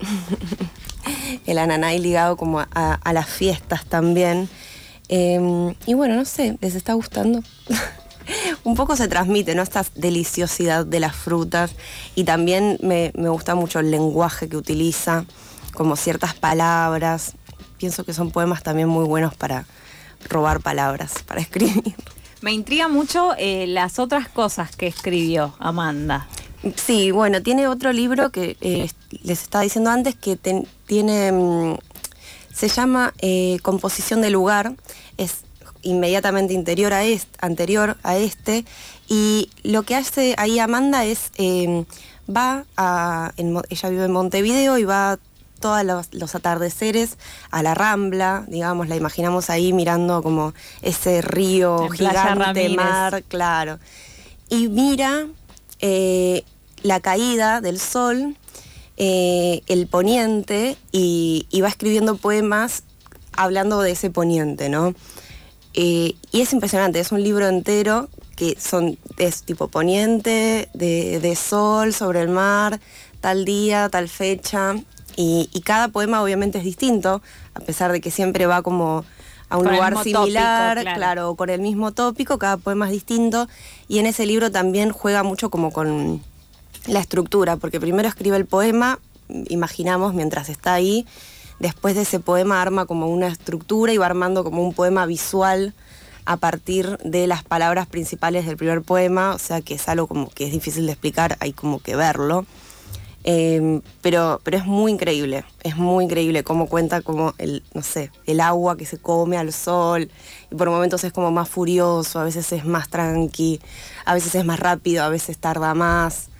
El 1.46 1.58
ananá 1.58 1.88
ahí 1.88 1.98
ligado 1.98 2.36
como 2.36 2.60
a, 2.60 3.12
las 3.12 3.28
fiestas 3.28 3.84
también. 3.84 4.48
Eh, 5.08 5.74
y 5.86 5.94
bueno, 5.94 6.14
no 6.14 6.24
sé, 6.24 6.58
¿les 6.60 6.74
está 6.74 6.94
gustando? 6.94 7.42
Un 8.64 8.74
poco 8.74 8.96
se 8.96 9.08
transmite, 9.08 9.54
¿no? 9.54 9.62
Esta 9.62 9.84
deliciosidad 9.94 10.84
de 10.84 11.00
las 11.00 11.16
frutas 11.16 11.72
y 12.14 12.24
también 12.24 12.78
me 12.82 13.10
gusta 13.28 13.54
mucho 13.54 13.78
el 13.78 13.90
lenguaje 13.90 14.48
que 14.48 14.56
utiliza, 14.56 15.24
como 15.72 15.96
ciertas 15.96 16.34
palabras. 16.34 17.34
Pienso 17.78 18.04
que 18.04 18.12
son 18.12 18.30
poemas 18.30 18.62
también 18.62 18.88
muy 18.88 19.04
buenos 19.04 19.34
para 19.34 19.66
robar 20.28 20.60
palabras, 20.60 21.22
para 21.26 21.40
escribir. 21.46 21.94
Me 22.40 22.52
intriga 22.52 22.88
mucho 22.88 23.34
eh, 23.38 23.66
las 23.66 23.98
otras 23.98 24.28
cosas 24.28 24.74
que 24.76 24.86
escribió 24.86 25.54
Amanda. 25.58 26.28
Sí, 26.76 27.10
bueno, 27.12 27.42
tiene 27.42 27.68
otro 27.68 27.92
libro 27.92 28.30
que 28.30 28.56
eh, 28.60 28.90
les 29.22 29.42
estaba 29.42 29.62
diciendo 29.62 29.90
antes 29.90 30.14
que 30.16 30.36
ten- 30.36 30.66
tiene, 30.86 31.30
mm, 31.32 31.78
se 32.52 32.68
llama 32.68 33.14
eh, 33.18 33.58
Composición 33.62 34.20
de 34.20 34.30
lugar, 34.30 34.74
es 35.16 35.42
inmediatamente 35.82 36.54
interior 36.54 36.92
a 36.92 37.04
est- 37.04 37.28
anterior 37.40 37.96
a 38.02 38.16
este. 38.16 38.64
Y 39.08 39.50
lo 39.62 39.84
que 39.84 39.94
hace 39.94 40.34
ahí 40.36 40.58
Amanda 40.58 41.04
es, 41.04 41.30
eh, 41.38 41.84
va 42.28 42.64
a, 42.76 43.32
en 43.36 43.56
ella 43.70 43.88
vive 43.88 44.04
en 44.04 44.12
Montevideo 44.12 44.78
y 44.78 44.84
va 44.84 45.18
todos 45.58 45.84
los, 45.84 46.12
los 46.12 46.34
atardeceres 46.34 47.18
a 47.50 47.62
la 47.62 47.74
Rambla, 47.74 48.44
digamos, 48.48 48.88
la 48.88 48.96
imaginamos 48.96 49.50
ahí 49.50 49.72
mirando 49.72 50.22
como 50.22 50.54
ese 50.82 51.22
río 51.22 51.84
En 51.84 51.90
gigante, 51.90 52.68
mar, 52.70 53.22
claro. 53.24 53.78
Y 54.48 54.68
mira 54.68 55.26
eh, 55.80 56.44
la 56.82 57.00
caída 57.00 57.60
del 57.60 57.78
sol, 57.78 58.36
eh, 58.96 59.62
el 59.66 59.86
poniente, 59.86 60.76
y, 60.92 61.46
y 61.50 61.60
va 61.60 61.68
escribiendo 61.68 62.16
poemas 62.16 62.82
hablando 63.32 63.80
de 63.80 63.92
ese 63.92 64.10
poniente, 64.10 64.68
¿no? 64.68 64.94
Eh, 65.74 66.14
y 66.32 66.40
es 66.40 66.52
impresionante, 66.52 66.98
es 66.98 67.12
un 67.12 67.22
libro 67.22 67.46
entero 67.46 68.08
que 68.34 68.56
son, 68.58 68.98
es 69.16 69.42
tipo 69.42 69.68
poniente, 69.68 70.68
de, 70.74 71.20
de 71.20 71.36
sol 71.36 71.92
sobre 71.92 72.20
el 72.20 72.28
mar, 72.28 72.80
tal 73.20 73.44
día, 73.44 73.88
tal 73.88 74.08
fecha, 74.08 74.74
y, 75.18 75.50
y 75.52 75.62
cada 75.62 75.88
poema 75.88 76.22
obviamente 76.22 76.58
es 76.58 76.64
distinto, 76.64 77.22
a 77.52 77.58
pesar 77.58 77.90
de 77.90 78.00
que 78.00 78.12
siempre 78.12 78.46
va 78.46 78.62
como 78.62 79.04
a 79.48 79.56
un 79.56 79.64
Con 79.64 79.74
lugar 79.74 79.94
tópico, 79.94 80.20
similar, 80.20 80.80
claro. 80.80 80.96
claro, 80.96 81.34
con 81.34 81.50
el 81.50 81.60
mismo 81.60 81.90
tópico, 81.90 82.38
cada 82.38 82.56
poema 82.56 82.86
es 82.86 82.92
distinto, 82.92 83.48
y 83.88 83.98
en 83.98 84.06
ese 84.06 84.26
libro 84.26 84.52
también 84.52 84.92
juega 84.92 85.24
mucho 85.24 85.50
como 85.50 85.72
con 85.72 86.22
la 86.86 87.00
estructura, 87.00 87.56
porque 87.56 87.80
primero 87.80 88.08
escribe 88.08 88.36
el 88.36 88.46
poema, 88.46 89.00
imaginamos 89.48 90.14
mientras 90.14 90.48
está 90.48 90.74
ahí, 90.74 91.04
después 91.58 91.96
de 91.96 92.02
ese 92.02 92.20
poema 92.20 92.62
arma 92.62 92.86
como 92.86 93.08
una 93.08 93.26
estructura 93.26 93.92
y 93.92 93.98
va 93.98 94.06
armando 94.06 94.44
como 94.44 94.62
un 94.62 94.72
poema 94.72 95.04
visual 95.04 95.74
a 96.26 96.36
partir 96.36 96.96
de 96.98 97.26
las 97.26 97.42
palabras 97.42 97.88
principales 97.88 98.46
del 98.46 98.56
primer 98.56 98.82
poema, 98.82 99.34
o 99.34 99.38
sea 99.40 99.62
que 99.62 99.74
es 99.74 99.88
algo 99.88 100.06
como 100.06 100.30
que 100.30 100.46
es 100.46 100.52
difícil 100.52 100.86
de 100.86 100.92
explicar, 100.92 101.36
hay 101.40 101.52
como 101.52 101.80
que 101.80 101.96
verlo. 101.96 102.46
Eh, 103.30 103.82
pero, 104.00 104.40
pero 104.42 104.56
es 104.56 104.64
muy 104.64 104.90
increíble, 104.90 105.44
es 105.62 105.76
muy 105.76 106.04
increíble 106.04 106.44
cómo 106.44 106.66
cuenta 106.66 107.02
como 107.02 107.34
el, 107.36 107.62
no 107.74 107.82
sé, 107.82 108.10
el 108.24 108.40
agua 108.40 108.78
que 108.78 108.86
se 108.86 108.96
come 108.96 109.36
al 109.36 109.52
sol, 109.52 110.10
y 110.50 110.54
por 110.54 110.70
momentos 110.70 111.04
es 111.04 111.12
como 111.12 111.30
más 111.30 111.46
furioso, 111.46 112.20
a 112.20 112.24
veces 112.24 112.50
es 112.52 112.64
más 112.64 112.88
tranqui, 112.88 113.60
a 114.06 114.14
veces 114.14 114.34
es 114.34 114.46
más 114.46 114.58
rápido, 114.58 115.04
a 115.04 115.10
veces 115.10 115.36
tarda 115.36 115.74
más. 115.74 116.30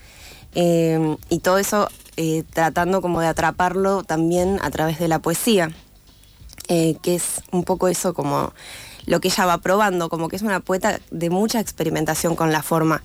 Eh, 0.55 1.17
y 1.29 1.41
todo 1.41 1.59
eso 1.59 1.91
eh, 2.17 2.43
tratando 2.55 3.03
como 3.03 3.21
de 3.21 3.27
atraparlo 3.27 4.03
también 4.03 4.59
a 4.63 4.71
través 4.71 4.99
de 4.99 5.09
la 5.09 5.19
poesía, 5.19 5.71
eh, 6.69 6.97
que 7.03 7.17
es 7.17 7.43
un 7.53 7.65
poco 7.65 7.89
eso 7.89 8.15
como 8.15 8.55
lo 9.05 9.21
que 9.21 9.29
ella 9.29 9.45
va 9.45 9.59
probando, 9.59 10.09
como 10.09 10.31
que 10.31 10.37
es 10.37 10.43
una 10.43 10.61
poeta 10.61 11.01
de 11.11 11.29
mucha 11.29 11.61
experimentación 11.61 12.35
con 12.35 12.51
la 12.51 12.63
forma. 12.63 13.03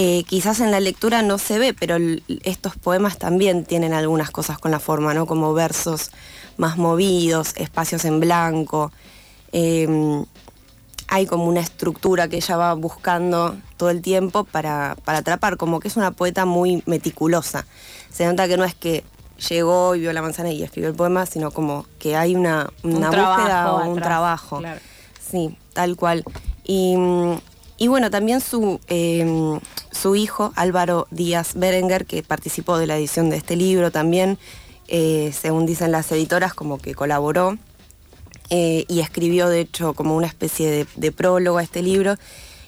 Eh, 0.00 0.22
quizás 0.28 0.60
en 0.60 0.70
la 0.70 0.78
lectura 0.78 1.22
no 1.22 1.38
se 1.38 1.58
ve, 1.58 1.74
pero 1.74 1.96
estos 2.44 2.76
poemas 2.76 3.18
también 3.18 3.64
tienen 3.64 3.92
algunas 3.92 4.30
cosas 4.30 4.56
con 4.56 4.70
la 4.70 4.78
forma, 4.78 5.12
¿no? 5.12 5.26
Como 5.26 5.52
versos 5.54 6.12
más 6.56 6.76
movidos, 6.76 7.52
espacios 7.56 8.04
en 8.04 8.20
blanco. 8.20 8.92
Eh, 9.50 10.24
hay 11.08 11.26
como 11.26 11.46
una 11.46 11.60
estructura 11.60 12.28
que 12.28 12.36
ella 12.36 12.56
va 12.56 12.74
buscando 12.74 13.56
todo 13.76 13.90
el 13.90 14.00
tiempo 14.00 14.44
para, 14.44 14.96
para 15.04 15.18
atrapar, 15.18 15.56
como 15.56 15.80
que 15.80 15.88
es 15.88 15.96
una 15.96 16.12
poeta 16.12 16.44
muy 16.44 16.82
meticulosa. 16.86 17.66
Se 18.12 18.24
nota 18.24 18.46
que 18.46 18.56
no 18.56 18.64
es 18.64 18.76
que 18.76 19.02
llegó 19.48 19.96
y 19.96 20.00
vio 20.00 20.12
la 20.12 20.22
manzana 20.22 20.52
y 20.52 20.62
escribió 20.62 20.90
el 20.90 20.94
poema, 20.94 21.26
sino 21.26 21.50
como 21.50 21.86
que 21.98 22.14
hay 22.14 22.36
una, 22.36 22.70
una 22.82 23.08
búsqueda 23.08 23.72
o 23.72 23.84
un 23.84 23.98
atrás, 23.98 24.06
trabajo. 24.06 24.58
claro. 24.58 24.80
Sí, 25.28 25.58
tal 25.72 25.96
cual. 25.96 26.24
Y, 26.64 26.96
mm, 26.96 27.38
y 27.78 27.86
bueno, 27.86 28.10
también 28.10 28.40
su, 28.40 28.80
eh, 28.88 29.58
su 29.92 30.16
hijo, 30.16 30.52
Álvaro 30.56 31.06
Díaz 31.10 31.54
Berenguer, 31.54 32.06
que 32.06 32.22
participó 32.24 32.76
de 32.76 32.88
la 32.88 32.96
edición 32.96 33.30
de 33.30 33.36
este 33.36 33.54
libro 33.54 33.92
también, 33.92 34.36
eh, 34.88 35.32
según 35.38 35.64
dicen 35.64 35.92
las 35.92 36.10
editoras, 36.10 36.54
como 36.54 36.78
que 36.78 36.94
colaboró 36.94 37.56
eh, 38.50 38.84
y 38.88 39.00
escribió 39.00 39.48
de 39.48 39.60
hecho 39.60 39.94
como 39.94 40.16
una 40.16 40.26
especie 40.26 40.86
de, 40.96 41.12
prólogo 41.12 41.58
a 41.58 41.62
este 41.62 41.82
libro. 41.82 42.16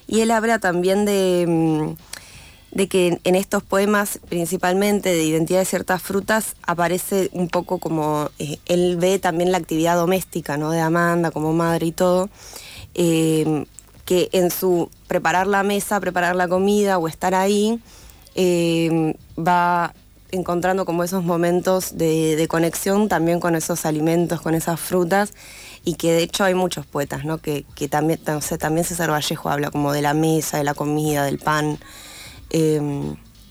Y 0.07 0.21
él 0.21 0.31
habla 0.31 0.59
también 0.59 1.03
de, 1.05 1.45
mm, 1.47 2.77
de 2.77 2.87
que 2.87 3.19
en 3.23 3.35
estos 3.35 3.63
poemas, 3.63 4.19
principalmente 4.29 5.09
de 5.09 5.23
identidad 5.23 5.59
de 5.59 5.65
ciertas 5.65 6.01
frutas, 6.01 6.55
aparece 6.63 7.29
un 7.33 7.49
poco 7.49 7.79
como 7.79 8.29
eh, 8.39 8.59
él 8.65 8.95
ve 8.97 9.19
también 9.19 9.51
la 9.51 9.57
actividad 9.57 9.95
doméstica 9.95 10.55
¿no? 10.57 10.71
de 10.71 10.79
Amanda 10.79 11.31
como 11.31 11.51
madre 11.51 11.87
y 11.87 11.91
todo. 11.91 12.29
eh, 12.93 13.65
que 14.11 14.27
en 14.33 14.51
su 14.51 14.91
preparar 15.07 15.47
la 15.47 15.63
mesa, 15.63 15.97
preparar 16.01 16.35
la 16.35 16.49
comida 16.49 16.97
o 16.97 17.07
estar 17.07 17.33
ahí, 17.33 17.79
eh, 18.35 19.15
va 19.39 19.93
encontrando 20.31 20.83
como 20.83 21.05
esos 21.05 21.23
momentos 21.23 21.97
de, 21.97 22.35
de 22.35 22.47
conexión 22.49 23.07
también 23.07 23.39
con 23.39 23.55
esos 23.55 23.85
alimentos, 23.85 24.41
con 24.41 24.53
esas 24.53 24.81
frutas, 24.81 25.31
y 25.85 25.93
que 25.93 26.11
de 26.11 26.23
hecho 26.23 26.43
hay 26.43 26.55
muchos 26.55 26.85
poetas, 26.85 27.23
¿no? 27.23 27.37
Que, 27.37 27.63
que 27.73 27.87
también, 27.87 28.19
no 28.27 28.41
sé, 28.41 28.57
también 28.57 28.85
César 28.85 29.09
Vallejo 29.09 29.49
habla 29.49 29.71
como 29.71 29.93
de 29.93 30.01
la 30.01 30.13
mesa, 30.13 30.57
de 30.57 30.65
la 30.65 30.73
comida, 30.73 31.23
del 31.23 31.39
pan. 31.39 31.79
Eh, 32.49 32.81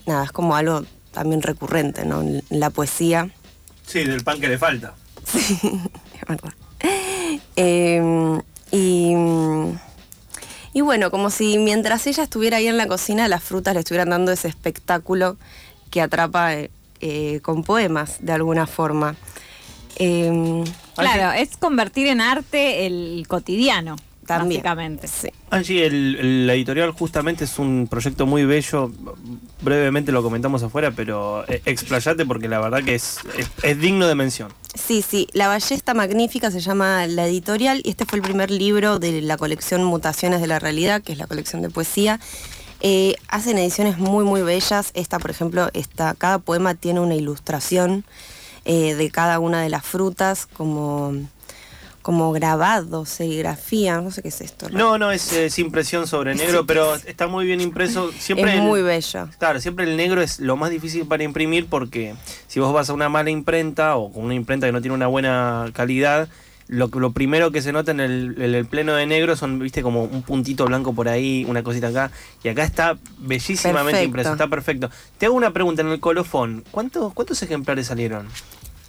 nada, 0.05 0.25
es 0.25 0.31
como 0.31 0.55
algo 0.55 0.83
también 1.11 1.41
recurrente, 1.41 2.05
¿no? 2.05 2.21
En 2.21 2.43
la 2.51 2.69
poesía. 2.69 3.31
Sí, 3.87 4.03
del 4.03 4.23
pan 4.23 4.39
que 4.39 4.47
le 4.47 4.59
falta. 4.59 4.93
es 5.33 6.27
verdad. 6.27 6.53
Eh, 7.55 8.39
y, 8.71 9.15
y 10.73 10.81
bueno, 10.81 11.11
como 11.11 11.29
si 11.29 11.57
mientras 11.57 12.07
ella 12.07 12.23
estuviera 12.23 12.57
ahí 12.57 12.67
en 12.67 12.77
la 12.77 12.87
cocina, 12.87 13.27
las 13.27 13.43
frutas 13.43 13.73
le 13.73 13.79
estuvieran 13.81 14.09
dando 14.09 14.31
ese 14.31 14.47
espectáculo 14.47 15.37
que 15.89 16.01
atrapa 16.01 16.55
eh, 16.55 16.71
eh, 17.01 17.39
con 17.41 17.63
poemas, 17.63 18.17
de 18.21 18.31
alguna 18.33 18.67
forma. 18.67 19.15
Eh, 19.97 20.63
Claro, 20.95 21.31
es 21.31 21.57
convertir 21.57 22.07
en 22.07 22.21
arte 22.21 22.85
el 22.85 23.25
cotidiano, 23.27 23.95
también. 24.27 24.61
básicamente. 24.61 25.07
Sí. 25.07 25.29
Angie, 25.49 25.85
el, 25.85 26.15
el- 26.19 26.47
la 26.47 26.53
editorial 26.53 26.91
justamente 26.91 27.45
es 27.45 27.57
un 27.57 27.87
proyecto 27.89 28.25
muy 28.27 28.45
bello. 28.45 28.91
Brevemente 29.61 30.11
lo 30.11 30.21
comentamos 30.21 30.61
afuera, 30.63 30.91
pero 30.91 31.43
eh, 31.47 31.61
explayate 31.65 32.25
porque 32.25 32.47
la 32.47 32.59
verdad 32.59 32.83
que 32.83 32.95
es, 32.95 33.17
es, 33.37 33.49
es 33.63 33.79
digno 33.79 34.05
de 34.07 34.13
mención. 34.15 34.53
Sí, 34.73 35.01
sí, 35.01 35.27
La 35.33 35.49
Ballesta 35.49 35.93
Magnífica 35.93 36.49
se 36.49 36.61
llama 36.61 37.05
la 37.05 37.27
editorial 37.27 37.81
y 37.83 37.89
este 37.89 38.05
fue 38.05 38.17
el 38.17 38.23
primer 38.23 38.49
libro 38.49 38.99
de 38.99 39.21
la 39.21 39.35
colección 39.35 39.83
Mutaciones 39.83 40.39
de 40.39 40.47
la 40.47 40.59
Realidad, 40.59 41.01
que 41.01 41.11
es 41.11 41.17
la 41.17 41.27
colección 41.27 41.61
de 41.61 41.69
poesía. 41.69 42.21
Eh, 42.79 43.15
hacen 43.27 43.57
ediciones 43.57 43.97
muy, 43.97 44.23
muy 44.23 44.41
bellas. 44.43 44.91
Esta, 44.93 45.19
por 45.19 45.29
ejemplo, 45.29 45.69
esta, 45.73 46.13
cada 46.13 46.39
poema 46.39 46.73
tiene 46.73 47.01
una 47.01 47.15
ilustración 47.15 48.05
eh, 48.63 48.95
de 48.95 49.11
cada 49.11 49.39
una 49.39 49.61
de 49.61 49.69
las 49.69 49.85
frutas, 49.85 50.45
como, 50.45 51.15
como 52.01 52.31
grabado, 52.31 53.05
serigrafía, 53.05 54.01
no 54.01 54.11
sé 54.11 54.21
qué 54.21 54.29
es 54.29 54.41
esto. 54.41 54.69
No, 54.69 54.97
no, 54.97 55.11
es, 55.11 55.31
es 55.33 55.59
impresión 55.59 56.07
sobre 56.07 56.33
negro, 56.35 56.65
pero 56.65 56.95
está 56.95 57.27
muy 57.27 57.45
bien 57.45 57.61
impreso. 57.61 58.11
Siempre 58.17 58.51
es 58.53 58.57
el- 58.57 58.63
muy 58.63 58.81
bello. 58.81 59.27
Claro, 59.37 59.59
siempre 59.61 59.85
el 59.85 59.95
negro 59.97 60.21
es 60.21 60.39
lo 60.39 60.57
más 60.57 60.71
difícil 60.71 61.05
para 61.05 61.23
imprimir 61.23 61.67
porque 61.67 62.15
si 62.47 62.59
vos 62.59 62.73
vas 62.73 62.89
a 62.89 62.93
una 62.93 63.09
mala 63.09 63.29
imprenta 63.29 63.95
o 63.97 64.11
con 64.11 64.25
una 64.25 64.33
imprenta 64.33 64.65
que 64.67 64.71
no 64.73 64.81
tiene 64.81 64.95
una 64.95 65.07
buena 65.07 65.65
calidad, 65.73 66.27
lo, 66.67 66.87
lo 66.87 67.11
primero 67.11 67.51
que 67.51 67.61
se 67.61 67.73
nota 67.73 67.91
en 67.91 67.99
el, 67.99 68.35
en 68.41 68.55
el 68.55 68.65
pleno 68.65 68.93
de 68.93 69.05
negro 69.05 69.35
son, 69.35 69.59
viste, 69.59 69.83
como 69.83 70.03
un 70.03 70.21
puntito 70.23 70.65
blanco 70.65 70.93
por 70.93 71.09
ahí, 71.09 71.45
una 71.49 71.63
cosita 71.63 71.87
acá, 71.89 72.11
y 72.43 72.47
acá 72.47 72.63
está 72.63 72.97
bellísimamente 73.17 73.91
Perfecto. 73.91 74.05
impreso, 74.05 74.31
está 74.31 74.47
perfecto. 74.47 74.89
Te 75.17 75.25
hago 75.25 75.35
una 75.35 75.51
pregunta 75.51 75.81
en 75.81 75.89
el 75.89 75.99
colofón, 75.99 76.63
¿cuántos, 76.71 77.13
cuántos 77.13 77.41
ejemplares 77.43 77.87
salieron? 77.87 78.27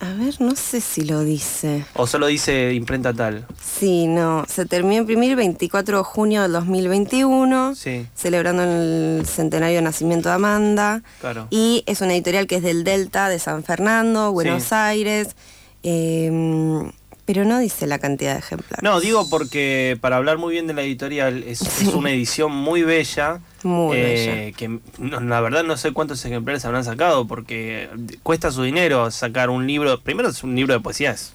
A 0.03 0.15
ver, 0.15 0.41
no 0.41 0.57
sé 0.57 0.81
si 0.81 1.03
lo 1.03 1.21
dice. 1.23 1.85
¿O 1.95 2.09
solo 2.09 2.27
dice 2.27 2.75
imprenta 2.75 3.13
tal? 3.15 3.47
Sí, 3.63 4.09
no, 4.09 4.45
se 4.49 4.67
terminó 4.67 4.95
de 4.95 5.01
imprimir 5.03 5.37
24 5.37 5.99
de 5.99 6.03
junio 6.05 6.43
del 6.43 6.51
2021. 6.53 7.77
Sí, 7.77 8.07
celebrando 8.17 8.65
el 8.65 9.25
centenario 9.27 9.77
de 9.77 9.83
nacimiento 9.83 10.29
de 10.29 10.35
Amanda. 10.35 11.03
claro. 11.21 11.47
Y 11.51 11.85
es 11.87 12.01
una 12.01 12.15
editorial 12.15 12.49
que 12.49 12.57
es 12.57 12.63
del 12.65 12.83
Delta 12.83 13.29
de 13.29 13.39
San 13.39 13.63
Fernando, 13.63 14.33
Buenos 14.33 14.65
Sí. 14.65 14.69
Aires. 14.75 15.37
eh, 15.85 16.91
pero 17.33 17.47
no 17.47 17.59
dice 17.59 17.87
la 17.87 17.99
cantidad 17.99 18.35
de 18.35 18.41
ejemplares. 18.41 18.83
No, 18.83 19.01
digo 19.01 19.27
porque 19.31 19.97
para 20.03 20.19
hablar 20.19 20.37
muy 20.37 20.53
bien 20.53 20.67
de 20.67 20.75
la 20.75 20.83
editorial 20.83 21.43
es, 21.45 21.63
es 21.63 21.89
una 21.95 22.11
edición 22.11 22.53
muy 22.53 22.83
bella. 22.83 23.41
Muy 23.63 23.97
eh, 23.97 24.03
bella. 24.03 24.57
que 24.59 24.69
no, 24.99 25.21
la 25.21 25.41
verdad 25.41 25.65
no 25.65 25.79
sé 25.79 25.93
cuántos 25.93 26.23
ejemplares 26.27 26.63
habrán 26.67 26.85
sacado 26.85 27.27
porque 27.27 27.89
cuesta 28.23 28.51
su 28.51 28.65
dinero 28.65 29.11
sacar 29.11 29.49
un 29.49 29.67
libro. 29.67 29.99
Primero 30.01 30.29
es 30.29 30.45
un 30.45 30.55
libro 30.55 30.75
de 30.75 30.81
poesía, 30.81 31.13
es 31.13 31.33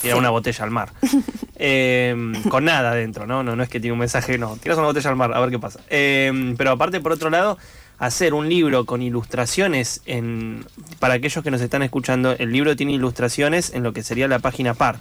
tirar 0.00 0.16
Sí. 0.16 0.18
una 0.18 0.30
botella 0.30 0.64
al 0.64 0.70
mar. 0.70 0.90
Eh, 1.58 2.14
con 2.50 2.66
nada 2.66 2.90
adentro, 2.90 3.26
¿no? 3.26 3.42
¿no? 3.42 3.56
No 3.56 3.62
es 3.62 3.70
que 3.70 3.80
tiene 3.80 3.94
un 3.94 3.98
mensaje, 3.98 4.36
no. 4.36 4.58
Tiras 4.58 4.76
una 4.76 4.88
botella 4.88 5.08
al 5.08 5.16
mar, 5.16 5.32
a 5.32 5.40
ver 5.40 5.48
qué 5.48 5.58
pasa. 5.58 5.80
Eh, 5.88 6.54
pero 6.58 6.72
aparte, 6.72 7.00
por 7.00 7.12
otro 7.12 7.30
lado, 7.30 7.56
hacer 7.98 8.34
un 8.34 8.46
libro 8.50 8.84
con 8.84 9.00
ilustraciones 9.00 10.02
en. 10.04 10.66
Para 10.98 11.14
aquellos 11.14 11.42
que 11.42 11.50
nos 11.50 11.62
están 11.62 11.82
escuchando, 11.82 12.32
el 12.32 12.52
libro 12.52 12.76
tiene 12.76 12.92
ilustraciones 12.92 13.72
en 13.72 13.82
lo 13.84 13.94
que 13.94 14.02
sería 14.02 14.28
la 14.28 14.38
página 14.38 14.74
par. 14.74 14.98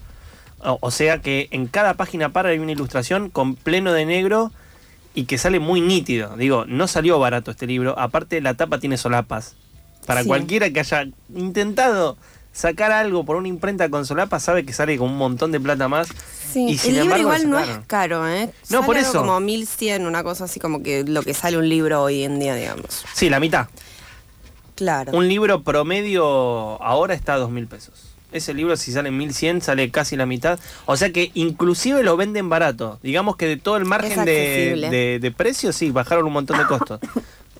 O, 0.65 0.77
o 0.81 0.91
sea 0.91 1.19
que 1.21 1.47
en 1.51 1.67
cada 1.67 1.93
página 1.95 2.29
par 2.29 2.45
hay 2.47 2.59
una 2.59 2.71
ilustración 2.71 3.29
con 3.29 3.55
pleno 3.55 3.93
de 3.93 4.05
negro 4.05 4.51
y 5.13 5.25
que 5.25 5.37
sale 5.37 5.59
muy 5.59 5.79
nítido. 5.81 6.35
Digo, 6.37 6.65
no 6.67 6.87
salió 6.87 7.19
barato 7.19 7.51
este 7.51 7.67
libro. 7.67 7.97
Aparte, 7.97 8.41
la 8.41 8.55
tapa 8.55 8.79
tiene 8.79 8.97
solapas. 8.97 9.55
Para 10.05 10.21
Sí. 10.21 10.27
cualquiera 10.27 10.69
que 10.69 10.79
haya 10.81 11.05
intentado 11.33 12.17
sacar 12.51 12.91
algo 12.91 13.25
por 13.25 13.35
una 13.35 13.47
imprenta 13.47 13.89
con 13.89 14.05
solapas, 14.05 14.43
sabe 14.43 14.65
que 14.65 14.71
sale 14.73 14.97
con 14.97 15.09
un 15.09 15.17
montón 15.17 15.51
de 15.51 15.59
plata 15.59 15.87
más. 15.87 16.07
Sí, 16.51 16.67
Y 16.69 16.77
sin 16.77 16.91
el 16.95 17.01
libro 17.03 17.17
embargo 17.17 17.21
igual 17.43 17.49
no 17.49 17.59
es 17.59 17.85
caro, 17.87 18.27
¿eh? 18.27 18.49
No, 18.69 18.77
Sale 18.77 18.85
por 18.85 18.97
eso. 18.97 19.19
como 19.19 19.39
1100, 19.39 20.05
una 20.05 20.23
cosa 20.23 20.45
así 20.45 20.59
como 20.59 20.81
que 20.83 21.03
lo 21.03 21.21
que 21.23 21.33
sale 21.33 21.57
un 21.57 21.67
libro 21.67 22.01
hoy 22.03 22.23
en 22.23 22.39
día, 22.39 22.55
digamos. 22.55 23.03
Sí, 23.13 23.29
la 23.29 23.39
mitad. 23.39 23.67
Claro. 24.75 25.11
Un 25.13 25.27
libro 25.27 25.63
promedio 25.63 26.25
ahora 26.83 27.13
está 27.13 27.33
a 27.35 27.37
dos 27.37 27.49
mil 27.51 27.67
pesos. 27.67 28.14
Ese 28.35 28.53
libro 28.53 28.75
si 28.75 28.91
sale 28.91 29.09
en 29.09 29.17
1100 29.17 29.61
sale 29.61 29.89
casi 29.91 30.17
la 30.17 30.25
mitad. 30.25 30.59
O 30.85 30.97
sea 30.97 31.11
que 31.11 31.31
inclusive 31.35 32.03
lo 32.03 32.17
venden 32.17 32.49
barato. 32.49 32.99
Digamos 33.01 33.37
que 33.37 33.47
de 33.47 33.57
todo 33.57 33.77
el 33.77 33.85
margen 33.85 34.19
Es 34.19 34.25
de, 34.25 34.87
de, 34.91 35.19
de 35.19 35.31
precios, 35.31 35.75
sí, 35.75 35.89
bajaron 35.91 36.25
un 36.25 36.33
montón 36.33 36.57
de 36.57 36.65
costos. 36.65 36.99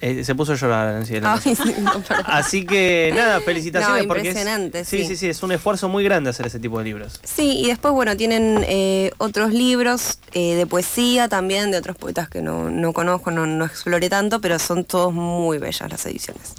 Eh, 0.01 0.25
se 0.25 0.35
puso 0.35 0.51
a 0.51 0.55
llorar 0.55 1.03
Ay, 1.09 1.21
no, 1.21 2.01
perdón. 2.01 2.25
Así 2.25 2.65
que 2.65 3.13
nada, 3.15 3.39
felicitaciones 3.39 4.03
No, 4.03 4.07
porque 4.09 4.23
es- 4.23 4.27
impresionante, 4.35 4.83
sí, 4.83 4.97
sí, 4.99 5.07
sí. 5.07 5.15
sí, 5.15 5.27
es 5.29 5.41
un 5.41 5.53
esfuerzo 5.53 5.87
muy 5.87 6.03
grande 6.03 6.29
hacer 6.31 6.45
ese 6.47 6.59
tipo 6.59 6.77
de 6.79 6.83
libros. 6.83 7.21
Sí, 7.23 7.59
y 7.61 7.67
después, 7.67 7.93
bueno, 7.93 8.17
tienen 8.17 8.59
eh, 8.67 9.11
otros 9.19 9.53
libros 9.53 10.19
eh, 10.33 10.55
de 10.55 10.65
poesía 10.67 11.29
también, 11.29 11.71
de 11.71 11.77
otros 11.77 11.95
poetas 11.95 12.27
que 12.27 12.41
no, 12.41 12.69
no 12.69 12.91
conozco, 12.91 13.31
no, 13.31 13.45
no 13.45 13.63
exploré 13.63 14.09
tanto, 14.09 14.41
pero 14.41 14.59
son 14.59 14.83
todos 14.83 15.13
muy 15.13 15.59
bellas 15.59 15.89
las 15.89 16.05
ediciones. 16.05 16.53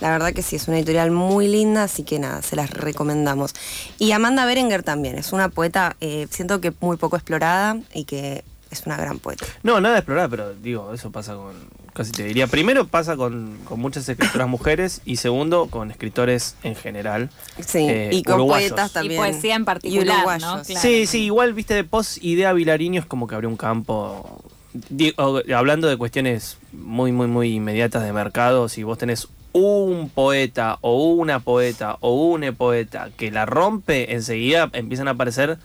La 0.00 0.10
verdad 0.10 0.32
que 0.32 0.42
sí, 0.42 0.56
es 0.56 0.66
una 0.68 0.78
editorial 0.78 1.10
muy 1.10 1.46
linda, 1.48 1.84
así 1.84 2.02
que 2.04 2.18
nada, 2.18 2.42
se 2.42 2.56
las 2.56 2.70
recomendamos. 2.70 3.54
Y 3.98 4.12
Amanda 4.12 4.44
Berenger 4.46 4.82
también, 4.82 5.16
es 5.18 5.32
una 5.32 5.48
poeta, 5.50 5.96
eh, 6.00 6.26
siento 6.30 6.60
que 6.60 6.72
muy 6.80 6.96
poco 6.96 7.16
explorada 7.16 7.78
y 7.94 8.04
que 8.04 8.44
es 8.70 8.86
una 8.86 8.96
gran 8.96 9.18
poeta. 9.18 9.44
No, 9.62 9.80
nada 9.80 9.94
de 9.96 10.00
explorar, 10.00 10.30
pero 10.30 10.54
digo, 10.54 10.94
eso 10.94 11.10
pasa 11.10 11.34
con, 11.34 11.52
casi 11.92 12.12
te 12.12 12.22
diría, 12.24 12.46
primero 12.46 12.86
pasa 12.86 13.16
con, 13.16 13.58
con 13.64 13.80
muchas 13.80 14.08
escritoras 14.08 14.48
mujeres 14.48 15.02
y 15.04 15.16
segundo 15.16 15.66
con 15.66 15.90
escritores 15.90 16.54
en 16.62 16.76
general. 16.76 17.30
Sí, 17.58 17.80
Eh, 17.88 18.10
y 18.12 18.22
con 18.22 18.36
uruguayos. 18.36 18.70
poetas 18.70 18.92
también. 18.92 19.20
poesía 19.20 19.56
en 19.56 19.64
particular, 19.64 20.06
y 20.06 20.10
uruguayos. 20.10 20.42
¿no? 20.42 20.62
Claro. 20.62 20.80
Sí, 20.80 21.06
sí, 21.06 21.24
igual, 21.24 21.52
viste, 21.52 21.74
de 21.74 21.84
post-idea 21.84 22.52
Vilariño 22.52 23.00
es 23.00 23.06
como 23.06 23.26
que 23.26 23.34
abrió 23.34 23.50
un 23.50 23.56
campo. 23.56 24.40
Digo, 24.88 25.42
hablando 25.54 25.88
de 25.88 25.96
cuestiones 25.96 26.56
muy, 26.72 27.10
muy, 27.10 27.26
muy 27.26 27.54
inmediatas 27.54 28.04
de 28.04 28.12
mercado, 28.12 28.68
si 28.68 28.84
vos 28.84 28.96
tenés 28.98 29.26
un 29.52 30.10
poeta 30.10 30.78
o 30.80 31.10
una 31.10 31.40
poeta 31.40 31.96
o 32.00 32.14
un 32.14 32.54
poeta 32.54 33.10
que 33.16 33.30
la 33.30 33.46
rompe, 33.46 34.12
enseguida 34.14 34.70
empiezan 34.72 35.08
a 35.08 35.12
aparecer 35.12 35.58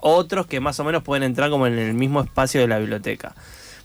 otros 0.00 0.46
que 0.46 0.60
más 0.60 0.78
o 0.80 0.84
menos 0.84 1.02
pueden 1.02 1.22
entrar 1.22 1.50
como 1.50 1.66
en 1.66 1.78
el 1.78 1.94
mismo 1.94 2.20
espacio 2.20 2.60
de 2.60 2.68
la 2.68 2.78
biblioteca. 2.78 3.34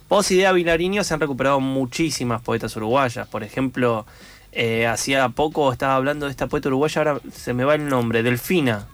Post 0.08 0.30
idea 0.30 0.52
Vilariño 0.52 1.04
se 1.04 1.14
han 1.14 1.20
recuperado 1.20 1.60
muchísimas 1.60 2.40
poetas 2.40 2.74
uruguayas. 2.76 3.28
Por 3.28 3.44
ejemplo, 3.44 4.06
eh, 4.52 4.86
hacía 4.86 5.28
poco 5.28 5.70
estaba 5.72 5.94
hablando 5.94 6.26
de 6.26 6.30
esta 6.30 6.46
poeta 6.46 6.68
uruguaya, 6.68 7.00
ahora 7.00 7.20
se 7.30 7.52
me 7.52 7.64
va 7.64 7.74
el 7.74 7.88
nombre, 7.88 8.22
Delfina. 8.22 8.86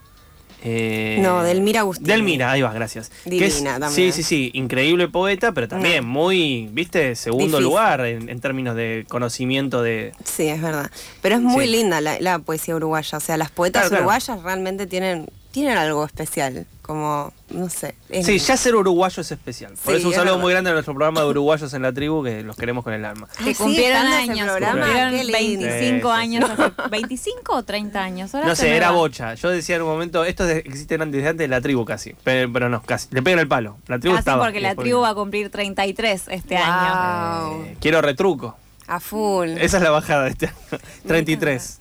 Eh, 0.66 1.18
No, 1.20 1.42
Delmira 1.42 1.80
Agustín. 1.80 2.06
Delmira, 2.06 2.50
ahí 2.52 2.62
va, 2.62 2.72
gracias. 2.72 3.10
Es- 3.26 3.30
Divina 3.30 3.78
también. 3.78 3.90
Sí, 3.92 4.12
sí, 4.12 4.22
sí, 4.22 4.50
increíble 4.54 5.08
poeta, 5.08 5.52
pero 5.52 5.68
también 5.68 6.04
No. 6.04 6.08
muy, 6.10 6.68
viste, 6.72 7.14
segundo 7.16 7.44
Difícil. 7.58 7.64
lugar 7.64 8.00
en, 8.06 8.28
en 8.30 8.40
términos 8.40 8.74
de 8.74 9.04
conocimiento 9.08 9.82
de... 9.82 10.12
Sí, 10.24 10.48
es 10.48 10.62
verdad. 10.62 10.90
Pero 11.20 11.34
es 11.36 11.42
muy 11.42 11.66
Sí. 11.66 11.70
linda 11.72 12.00
la, 12.00 12.18
la 12.18 12.38
poesía 12.38 12.74
uruguaya. 12.76 13.18
O 13.18 13.20
sea, 13.20 13.36
las 13.36 13.50
poetas 13.50 13.82
Claro, 13.82 13.88
claro. 13.90 14.02
uruguayas 14.04 14.42
realmente 14.42 14.86
tienen, 14.86 15.26
tienen 15.54 15.78
algo 15.78 16.04
especial. 16.04 16.66
Como, 16.82 17.32
no 17.48 17.70
sé. 17.70 17.94
es- 18.10 18.26
Sí, 18.26 18.38
ya 18.38 18.56
ser 18.58 18.74
uruguayo 18.74 19.22
es 19.22 19.32
especial. 19.32 19.72
Por 19.82 19.94
Sí, 19.94 20.00
eso 20.00 20.08
un 20.08 20.12
es 20.12 20.18
saludo 20.18 20.34
verdad. 20.34 20.42
muy 20.42 20.52
grande 20.52 20.70
a 20.70 20.72
nuestro 20.74 20.92
programa 20.92 21.20
de 21.22 21.26
uruguayos 21.28 21.72
en 21.72 21.80
la 21.80 21.92
tribu, 21.94 22.22
que 22.22 22.42
los 22.42 22.56
queremos 22.56 22.84
con 22.84 22.92
el 22.92 23.04
alma. 23.06 23.26
Que 23.38 23.44
sigue 23.44 23.54
cumplieron 23.56 24.06
años, 24.06 24.50
cumplieron 24.50 25.10
qué 25.12 25.24
lindo. 25.24 25.32
25 25.32 26.08
Sí, 26.14 26.14
sí, 26.14 26.20
años, 26.20 26.50
hace- 26.50 26.72
25 26.90 27.54
o 27.54 27.62
30 27.62 28.02
años. 28.02 28.34
Ahora 28.34 28.48
No 28.48 28.56
sé, 28.56 28.76
era 28.76 28.90
va. 28.90 28.96
bocha. 28.98 29.32
Yo 29.34 29.48
decía 29.48 29.76
en 29.76 29.82
un 29.82 29.88
momento, 29.88 30.24
estos 30.26 30.50
existen 30.50 31.00
antes, 31.00 31.18
desde 31.18 31.28
antes 31.30 31.44
de 31.44 31.48
la 31.48 31.60
tribu 31.62 31.84
casi. 31.86 32.14
Pero, 32.24 32.52
pero 32.52 32.68
no, 32.68 32.82
casi. 32.82 33.08
Le 33.12 33.22
pegan 33.22 33.38
el 33.38 33.48
palo. 33.48 33.78
La 33.86 33.98
tribu 33.98 34.16
Casi 34.16 34.20
estaba. 34.22 34.44
porque 34.44 34.60
la 34.60 34.74
tribu 34.74 35.00
va 35.00 35.10
a 35.10 35.14
cumplir 35.14 35.48
33 35.50 36.24
este 36.28 36.56
Wow. 36.56 36.64
año. 36.66 37.64
Eh, 37.64 37.76
quiero 37.80 38.02
retruco. 38.02 38.56
A 38.88 39.00
full. 39.00 39.48
Esa 39.58 39.78
es 39.78 39.82
la 39.82 39.90
bajada 39.90 40.24
de 40.24 40.30
este 40.30 40.46
año. 40.48 40.56
33. 41.06 41.80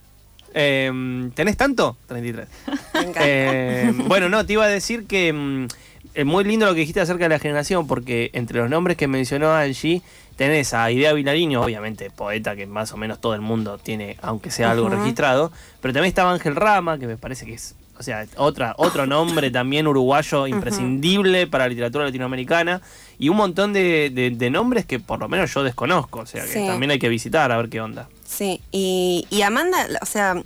Eh, 0.53 1.29
¿Tenés 1.35 1.57
tanto? 1.57 1.97
33. 2.07 2.47
Me 2.93 2.99
encanta. 2.99 3.19
Eh, 3.23 3.91
bueno, 4.07 4.29
no, 4.29 4.45
te 4.45 4.53
iba 4.53 4.65
a 4.65 4.67
decir 4.67 5.05
que 5.07 5.33
mm, 5.33 5.67
es 6.13 6.25
muy 6.25 6.43
lindo 6.43 6.65
lo 6.65 6.73
que 6.73 6.81
dijiste 6.81 7.01
acerca 7.01 7.25
de 7.25 7.29
la 7.29 7.39
generación, 7.39 7.87
porque 7.87 8.29
entre 8.33 8.59
los 8.59 8.69
nombres 8.69 8.97
que 8.97 9.07
mencionó 9.07 9.51
Angie, 9.53 10.01
tenés 10.35 10.73
a 10.73 10.89
Idea 10.91 11.13
Vilariño, 11.13 11.61
obviamente 11.61 12.09
poeta 12.11 12.55
que 12.55 12.65
más 12.67 12.91
o 12.91 12.97
menos 12.97 13.19
todo 13.21 13.33
el 13.35 13.41
mundo 13.41 13.77
tiene, 13.77 14.17
aunque 14.21 14.51
sea 14.51 14.71
algo 14.71 14.89
registrado, 14.89 15.51
pero 15.81 15.93
también 15.93 16.09
estaba 16.09 16.31
Ángel 16.31 16.55
Rama, 16.55 16.97
que 16.97 17.07
me 17.07 17.17
parece 17.17 17.45
que 17.45 17.53
es, 17.53 17.75
o 17.99 18.03
sea, 18.03 18.25
otra, 18.37 18.73
otro 18.77 19.05
nombre 19.05 19.51
también 19.51 19.85
uruguayo 19.87 20.47
imprescindible 20.47 21.45
para 21.47 21.65
la 21.65 21.69
literatura 21.69 22.05
latinoamericana, 22.05 22.81
y 23.19 23.29
un 23.29 23.37
montón 23.37 23.73
de, 23.73 24.09
de- 24.11 24.31
de 24.31 24.49
nombres 24.49 24.85
que 24.85 24.99
por 24.99 25.19
lo 25.19 25.29
menos 25.29 25.53
yo 25.53 25.63
desconozco, 25.63 26.19
o 26.21 26.25
sea, 26.25 26.43
que 26.43 26.49
Sí. 26.51 26.65
también 26.67 26.91
hay 26.91 26.99
que 26.99 27.09
visitar 27.09 27.51
a 27.51 27.57
ver 27.57 27.69
qué 27.69 27.79
onda. 27.79 28.09
Sí, 28.35 28.61
y, 28.71 29.27
y 29.29 29.41
Amanda, 29.43 29.85
o 30.01 30.05
sea, 30.05 30.41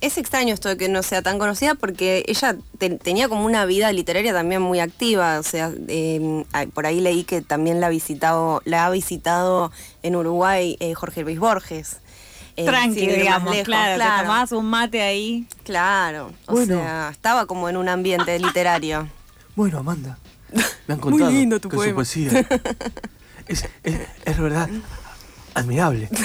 es 0.00 0.16
extraño 0.18 0.54
esto 0.54 0.68
de 0.68 0.76
que 0.76 0.88
no 0.88 1.02
sea 1.02 1.20
tan 1.22 1.38
conocida 1.38 1.74
porque 1.74 2.24
ella 2.26 2.56
te- 2.78 2.90
tenía 2.98 3.28
como 3.28 3.44
una 3.44 3.64
vida 3.66 3.92
literaria 3.92 4.32
también 4.32 4.62
muy 4.62 4.80
activa, 4.80 5.38
o 5.38 5.42
sea, 5.42 5.70
eh, 5.88 6.44
ay, 6.52 6.66
por 6.68 6.86
ahí 6.86 7.00
leí 7.00 7.24
que 7.24 7.42
también 7.42 7.80
la 7.80 7.88
ha 7.88 7.90
visitado, 7.90 8.62
la 8.64 8.86
ha 8.86 8.90
visitado 8.90 9.70
en 10.02 10.16
Uruguay 10.16 10.76
eh, 10.80 10.94
Jorge 10.94 11.22
Luis 11.22 11.38
Borges. 11.38 11.98
Eh, 12.56 12.64
Tranqui, 12.66 13.06
digamos, 13.06 13.50
lejos, 13.54 13.64
claro, 13.66 13.94
claro, 13.96 14.16
te 14.16 14.22
tomabas 14.22 14.52
un 14.52 14.66
mate 14.66 15.00
ahí. 15.02 15.46
claro, 15.64 16.32
o 16.46 16.52
Bueno. 16.52 16.76
sea, 16.76 17.08
estaba 17.10 17.46
como 17.46 17.68
en 17.68 17.76
un 17.76 17.88
ambiente 17.88 18.38
literario. 18.38 19.08
Bueno, 19.54 19.78
Amanda, 19.80 20.16
me 20.86 20.94
han 20.94 21.00
Muy 21.00 21.10
contado 21.10 21.30
lindo 21.30 21.60
tu 21.60 21.68
que 21.68 21.76
su 21.76 21.94
poesía 21.94 22.30
es, 23.46 23.66
es 24.24 24.38
verdad 24.38 24.66
admirable. 25.54 26.08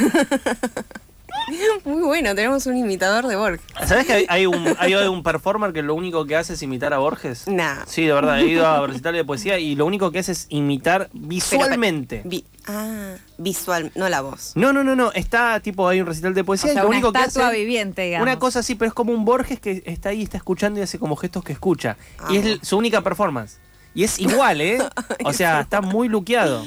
Muy 1.86 2.02
bueno, 2.02 2.36
tenemos 2.36 2.66
un 2.66 2.76
imitador 2.76 3.26
de 3.28 3.38
Borges. 3.38 3.62
¿Sabes 3.86 4.06
que 4.06 4.14
hay, 4.14 4.26
hay 4.28 4.46
un, 4.48 4.76
hay 4.80 4.94
un 4.96 5.24
performer 5.24 5.72
que 5.72 5.82
lo 5.82 5.96
único 5.96 6.26
que 6.26 6.36
hace 6.36 6.54
es 6.54 6.62
imitar 6.62 6.94
a 6.94 6.98
Borges? 6.98 7.48
Nah. 7.48 7.86
Sí, 7.88 8.04
de 8.06 8.12
verdad, 8.12 8.40
he 8.42 8.48
ido 8.48 8.68
a 8.68 8.86
recitales 8.86 9.20
de 9.20 9.26
poesía 9.26 9.58
y 9.58 9.76
lo 9.76 9.86
único 9.86 10.12
que 10.12 10.20
hace 10.20 10.34
es 10.34 10.48
imitar 10.50 11.10
Pero, 11.14 11.28
visualmente. 11.28 12.22
vi- 12.26 12.44
ah, 12.68 13.14
visual, 13.38 13.92
no 13.96 14.10
la 14.10 14.20
voz. 14.22 14.52
No, 14.56 14.74
no, 14.74 14.84
no, 14.84 14.96
no, 14.98 15.14
está 15.14 15.60
tipo, 15.62 15.88
hay 15.88 16.02
un 16.02 16.08
recital 16.08 16.34
de 16.34 16.42
O 16.42 16.46
poesía 16.46 16.74
y 16.74 16.76
lo 16.76 16.82
una 16.82 16.90
único 16.90 17.14
que 17.14 17.20
hace... 17.20 17.50
viviente, 17.52 18.02
digamos. 18.02 18.24
Una 18.24 18.40
cosa 18.40 18.60
así, 18.60 18.76
pero 18.76 18.90
es 18.90 18.94
como 18.94 19.14
un 19.14 19.24
Borges 19.24 19.60
que 19.62 19.84
está 19.86 20.10
ahí, 20.10 20.24
está 20.24 20.36
escuchando 20.38 20.80
y 20.82 20.84
hace 20.84 21.00
como 21.00 21.16
gestos 21.16 21.46
que 21.46 21.54
escucha. 21.54 21.96
Y 22.30 22.38
es 22.38 22.46
Ah. 22.46 22.60
su 22.62 22.78
única 22.78 23.02
performance. 23.02 23.58
Y 23.96 24.04
es 24.04 24.20
igual, 24.20 24.60
¿eh? 24.60 24.80
O 25.24 25.32
sea, 25.32 25.62
está 25.62 25.80
muy 25.80 26.10
luqueado. 26.10 26.66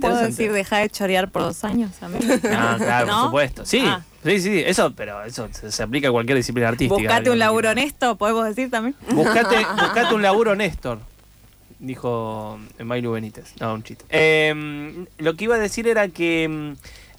¿Puedo 0.00 0.16
decir 0.18 0.52
deja 0.52 0.78
de 0.78 0.90
chorear 0.90 1.30
por 1.30 1.42
dos 1.42 1.64
años 1.64 1.90
amigo? 2.02 2.24
Ah, 2.50 2.76
claro, 2.78 3.06
¿No? 3.06 3.12
por 3.14 3.24
supuesto. 3.26 3.66
Sí, 3.66 3.82
Ah. 3.84 4.02
sí, 4.24 4.40
sí, 4.40 4.62
eso, 4.64 4.92
pero 4.94 5.22
eso 5.24 5.48
se, 5.52 5.82
aplica 5.82 6.08
a 6.08 6.10
cualquier 6.10 6.36
disciplina 6.38 6.68
artística. 6.68 7.00
Buscate 7.00 7.30
un 7.30 7.38
laburo 7.38 7.70
honesto, 7.70 8.16
podemos 8.16 8.44
decir 8.46 8.70
también. 8.70 8.94
Buscate, 9.10 9.56
buscate 9.80 10.14
un 10.14 10.22
laburo, 10.22 10.54
Néstor. 10.54 10.98
Dijo 11.78 12.58
Mailu 12.82 13.12
Benítez. 13.12 13.54
No, 13.60 13.74
un 13.74 13.82
chiste. 13.84 14.04
Eh, 14.10 15.06
lo 15.18 15.34
que 15.34 15.44
iba 15.44 15.54
a 15.54 15.58
decir 15.58 15.86
era 15.86 16.08
que 16.08 16.48
mm, 16.48 16.72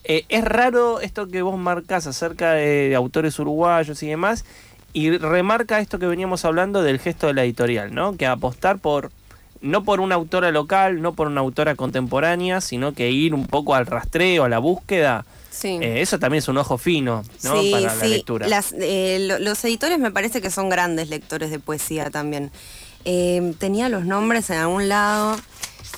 eh, 0.04 0.26
es 0.30 0.44
raro 0.44 1.02
esto 1.02 1.28
que 1.28 1.42
vos 1.42 1.58
marcas 1.58 2.08
acerca 2.08 2.54
de, 2.54 2.94
autores 2.96 3.38
uruguayos 3.40 4.02
y 4.04 4.08
demás. 4.08 4.46
Y 4.92 5.12
remarca 5.12 5.80
esto 5.80 6.00
que 6.00 6.08
veníamos 6.08 6.46
hablando 6.46 6.82
del 6.82 7.00
gesto 7.00 7.28
de 7.28 7.34
la 7.36 7.44
editorial, 7.44 7.94
¿no? 7.94 8.18
Que 8.18 8.26
apostar 8.26 8.80
por. 8.80 9.12
No 9.62 9.84
por 9.84 10.00
una 10.00 10.16
autora 10.16 10.52
local, 10.52 11.02
no 11.02 11.14
por 11.14 11.28
una 11.28 11.42
autora 11.42 11.76
contemporánea, 11.76 12.62
sino 12.62 12.94
que 12.94 13.12
ir 13.12 13.34
un 13.34 13.46
poco 13.46 13.76
al 13.76 13.86
rastreo, 13.86 14.46
a 14.46 14.50
la 14.50 14.60
búsqueda. 14.60 15.26
Sí. 15.52 15.78
Eh, 15.82 16.02
eso 16.02 16.18
también 16.20 16.40
es 16.40 16.48
un 16.48 16.58
ojo 16.58 16.78
fino, 16.78 17.24
¿no? 17.44 17.62
Sí, 17.62 17.72
Para 17.72 17.94
la 17.96 18.06
lectura. 18.06 18.48
Las, 18.48 18.74
eh, 18.80 19.18
lo- 19.28 19.40
los 19.40 19.64
editores 19.66 20.00
me 20.00 20.12
parece 20.12 20.42
que 20.42 20.50
son 20.50 20.70
grandes 20.70 21.10
lectores 21.10 21.52
de 21.52 21.60
poesía 21.60 22.10
también. 22.10 22.52
Eh, 23.04 23.54
tenía 23.60 23.90
los 23.90 24.06
nombres 24.06 24.50
en 24.50 24.58
algún 24.58 24.88
lado. 24.88 25.36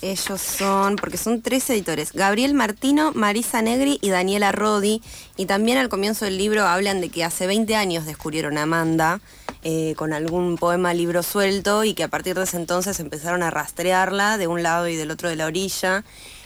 Ellos 0.02 0.42
son, 0.42 0.96
porque 0.96 1.18
son 1.18 1.42
tres 1.44 1.70
editores, 1.70 2.12
Gabriel 2.14 2.56
Martino, 2.56 3.12
Marisa 3.14 3.62
Negri 3.62 4.00
y 4.02 4.10
Daniela 4.10 4.52
Rodi. 4.52 5.04
Y 5.38 5.46
también 5.46 5.78
al 5.78 5.90
comienzo 5.90 6.26
del 6.26 6.40
libro 6.40 6.66
hablan 6.66 7.02
de 7.02 7.10
que 7.10 7.24
hace 7.24 7.46
20 7.46 7.76
años 7.76 8.06
descubrieron 8.08 8.58
a 8.58 8.64
Amanda 8.64 9.22
eh, 9.64 9.94
con 9.96 10.14
algún 10.14 10.58
poema 10.58 10.94
libro 10.94 11.24
suelto 11.24 11.84
y 11.84 11.94
que 11.94 12.04
a 12.04 12.08
partir 12.08 12.36
de 12.36 12.44
ese 12.44 12.58
entonces 12.58 13.00
empezaron 13.00 13.44
a 13.44 13.52
rastrearla 13.52 14.38
de 14.38 14.48
un 14.48 14.64
lado 14.64 14.88
y 14.88 14.96
del 14.96 15.12
otro 15.12 15.30
de 15.30 15.36
la 15.36 15.46
orilla 15.46 16.04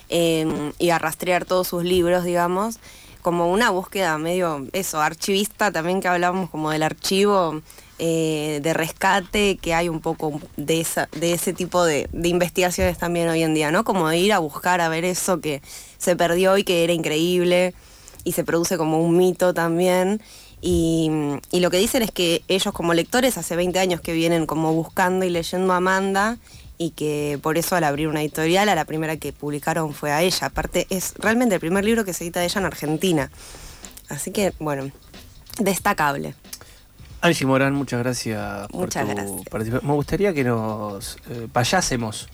eh, 0.10 0.72
y 0.78 0.90
a 0.90 1.00
rastrear 1.00 1.46
todos 1.46 1.68
sus 1.68 1.84
libros, 1.84 2.24
digamos 2.24 2.80
como 3.26 3.52
una 3.52 3.72
búsqueda 3.72 4.20
medio, 4.20 4.68
eso, 4.72 5.02
archivista 5.02 5.72
también 5.72 6.00
que 6.00 6.08
hablábamos 6.08 6.52
como 6.52 6.70
del 6.70 6.84
archivo 6.84 7.60
eh, 7.98 8.60
de 8.62 8.74
rescate, 8.76 9.58
que 9.58 9.74
hay 9.74 9.90
un 9.90 10.00
poco 10.00 10.40
de, 10.58 10.80
esa, 10.80 11.10
de 11.12 11.34
ese 11.34 11.52
tipo 11.52 11.84
de, 11.84 12.08
de 12.12 12.30
investigaciones 12.30 13.00
también 13.00 13.28
hoy 13.28 13.42
en 13.42 13.56
día, 13.56 13.72
¿no? 13.72 13.84
Como 13.84 14.14
ir 14.14 14.32
a 14.32 14.38
buscar 14.38 14.80
a 14.80 14.90
ver 14.90 15.06
eso 15.06 15.42
que 15.42 15.64
se 15.98 16.16
perdió 16.16 16.56
y 16.60 16.64
que 16.64 16.84
era 16.84 16.94
increíble 16.94 17.74
y 18.24 18.34
se 18.34 18.44
produce 18.44 18.78
como 18.78 19.02
un 19.02 19.18
mito 19.18 19.56
también. 19.56 20.22
Y, 20.68 21.12
y 21.52 21.60
lo 21.60 21.70
que 21.70 21.78
dicen 21.78 22.02
es 22.02 22.10
que 22.10 22.42
ellos 22.48 22.74
como 22.74 22.96
lectores 22.96 23.38
hace 23.38 23.56
20 23.56 23.78
años 23.78 24.02
que 24.02 24.14
vienen 24.14 24.48
como 24.48 24.74
buscando 24.74 25.24
y 25.24 25.30
leyendo 25.30 25.72
a 25.74 25.78
Amanda 25.78 26.40
y 26.80 26.90
que 26.90 27.38
por 27.44 27.60
eso 27.60 27.76
al 27.76 27.84
abrir 27.84 28.08
una 28.08 28.22
editorial 28.22 28.68
a 28.70 28.74
la 28.74 28.84
primera 28.84 29.16
que 29.18 29.32
publicaron 29.32 29.94
fue 29.94 30.12
a 30.12 30.24
ella. 30.24 30.48
Aparte 30.48 30.88
es 30.90 31.14
realmente 31.20 31.54
el 31.54 31.62
primer 31.62 31.86
libro 31.86 32.04
que 32.04 32.14
se 32.14 32.24
edita 32.24 32.40
de 32.40 32.48
ella 32.48 32.60
en 32.62 32.66
Argentina. 32.66 33.30
Así 34.10 34.32
que 34.32 34.54
bueno, 34.58 34.90
destacable. 35.60 36.34
Angie 37.22 37.46
Morán, 37.46 37.76
muchas 37.76 38.00
gracias 38.00 38.68
Muchas 38.72 39.06
por 39.06 39.14
tu 39.16 39.22
gracias. 39.22 39.50
participación. 39.50 39.88
Me 39.88 39.94
gustaría 39.96 40.34
que 40.34 40.44
nos 40.44 41.18
eh, 41.30 41.48
payásemos 41.54 42.28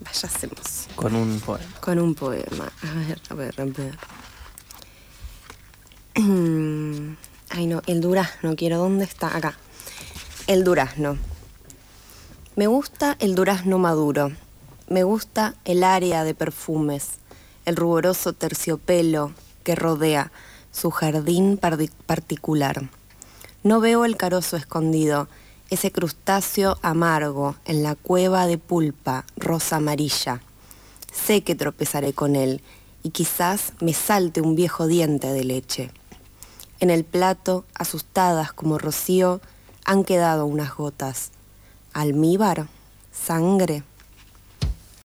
Vaya 0.00 0.28
hacemos 0.28 0.86
con 0.94 1.16
un 1.16 1.40
poema. 1.40 1.66
con 1.80 1.98
un 1.98 2.14
poema. 2.14 2.70
A 2.82 2.94
ver, 3.08 3.20
a 3.30 3.34
ver, 3.34 3.54
a 3.60 3.64
ver. 3.64 3.98
Ay 7.56 7.66
no, 7.66 7.80
el 7.86 8.02
durazno 8.02 8.54
quiero. 8.54 8.76
¿Dónde 8.76 9.06
está? 9.06 9.34
Acá. 9.34 9.56
El 10.46 10.62
durazno. 10.62 11.16
Me 12.54 12.66
gusta 12.66 13.16
el 13.18 13.34
durazno 13.34 13.78
maduro. 13.78 14.30
Me 14.90 15.04
gusta 15.04 15.54
el 15.64 15.82
área 15.82 16.22
de 16.22 16.34
perfumes, 16.34 17.12
el 17.64 17.76
ruboroso 17.76 18.34
terciopelo 18.34 19.32
que 19.64 19.74
rodea 19.74 20.32
su 20.70 20.90
jardín 20.90 21.58
particular. 22.04 22.90
No 23.62 23.80
veo 23.80 24.04
el 24.04 24.18
carozo 24.18 24.58
escondido, 24.58 25.26
ese 25.70 25.90
crustáceo 25.90 26.76
amargo 26.82 27.56
en 27.64 27.82
la 27.82 27.94
cueva 27.94 28.46
de 28.46 28.58
pulpa 28.58 29.24
rosa 29.34 29.76
amarilla. 29.76 30.42
Sé 31.10 31.42
que 31.42 31.54
tropezaré 31.54 32.12
con 32.12 32.36
él 32.36 32.60
y 33.02 33.10
quizás 33.10 33.72
me 33.80 33.94
salte 33.94 34.42
un 34.42 34.56
viejo 34.56 34.86
diente 34.86 35.32
de 35.32 35.44
leche. 35.44 35.90
En 36.78 36.90
el 36.90 37.04
plato, 37.04 37.64
asustadas 37.74 38.52
como 38.52 38.78
rocío, 38.78 39.40
han 39.84 40.04
quedado 40.04 40.46
unas 40.46 40.74
gotas. 40.74 41.30
Almíbar, 41.92 42.66
sangre, 43.12 43.82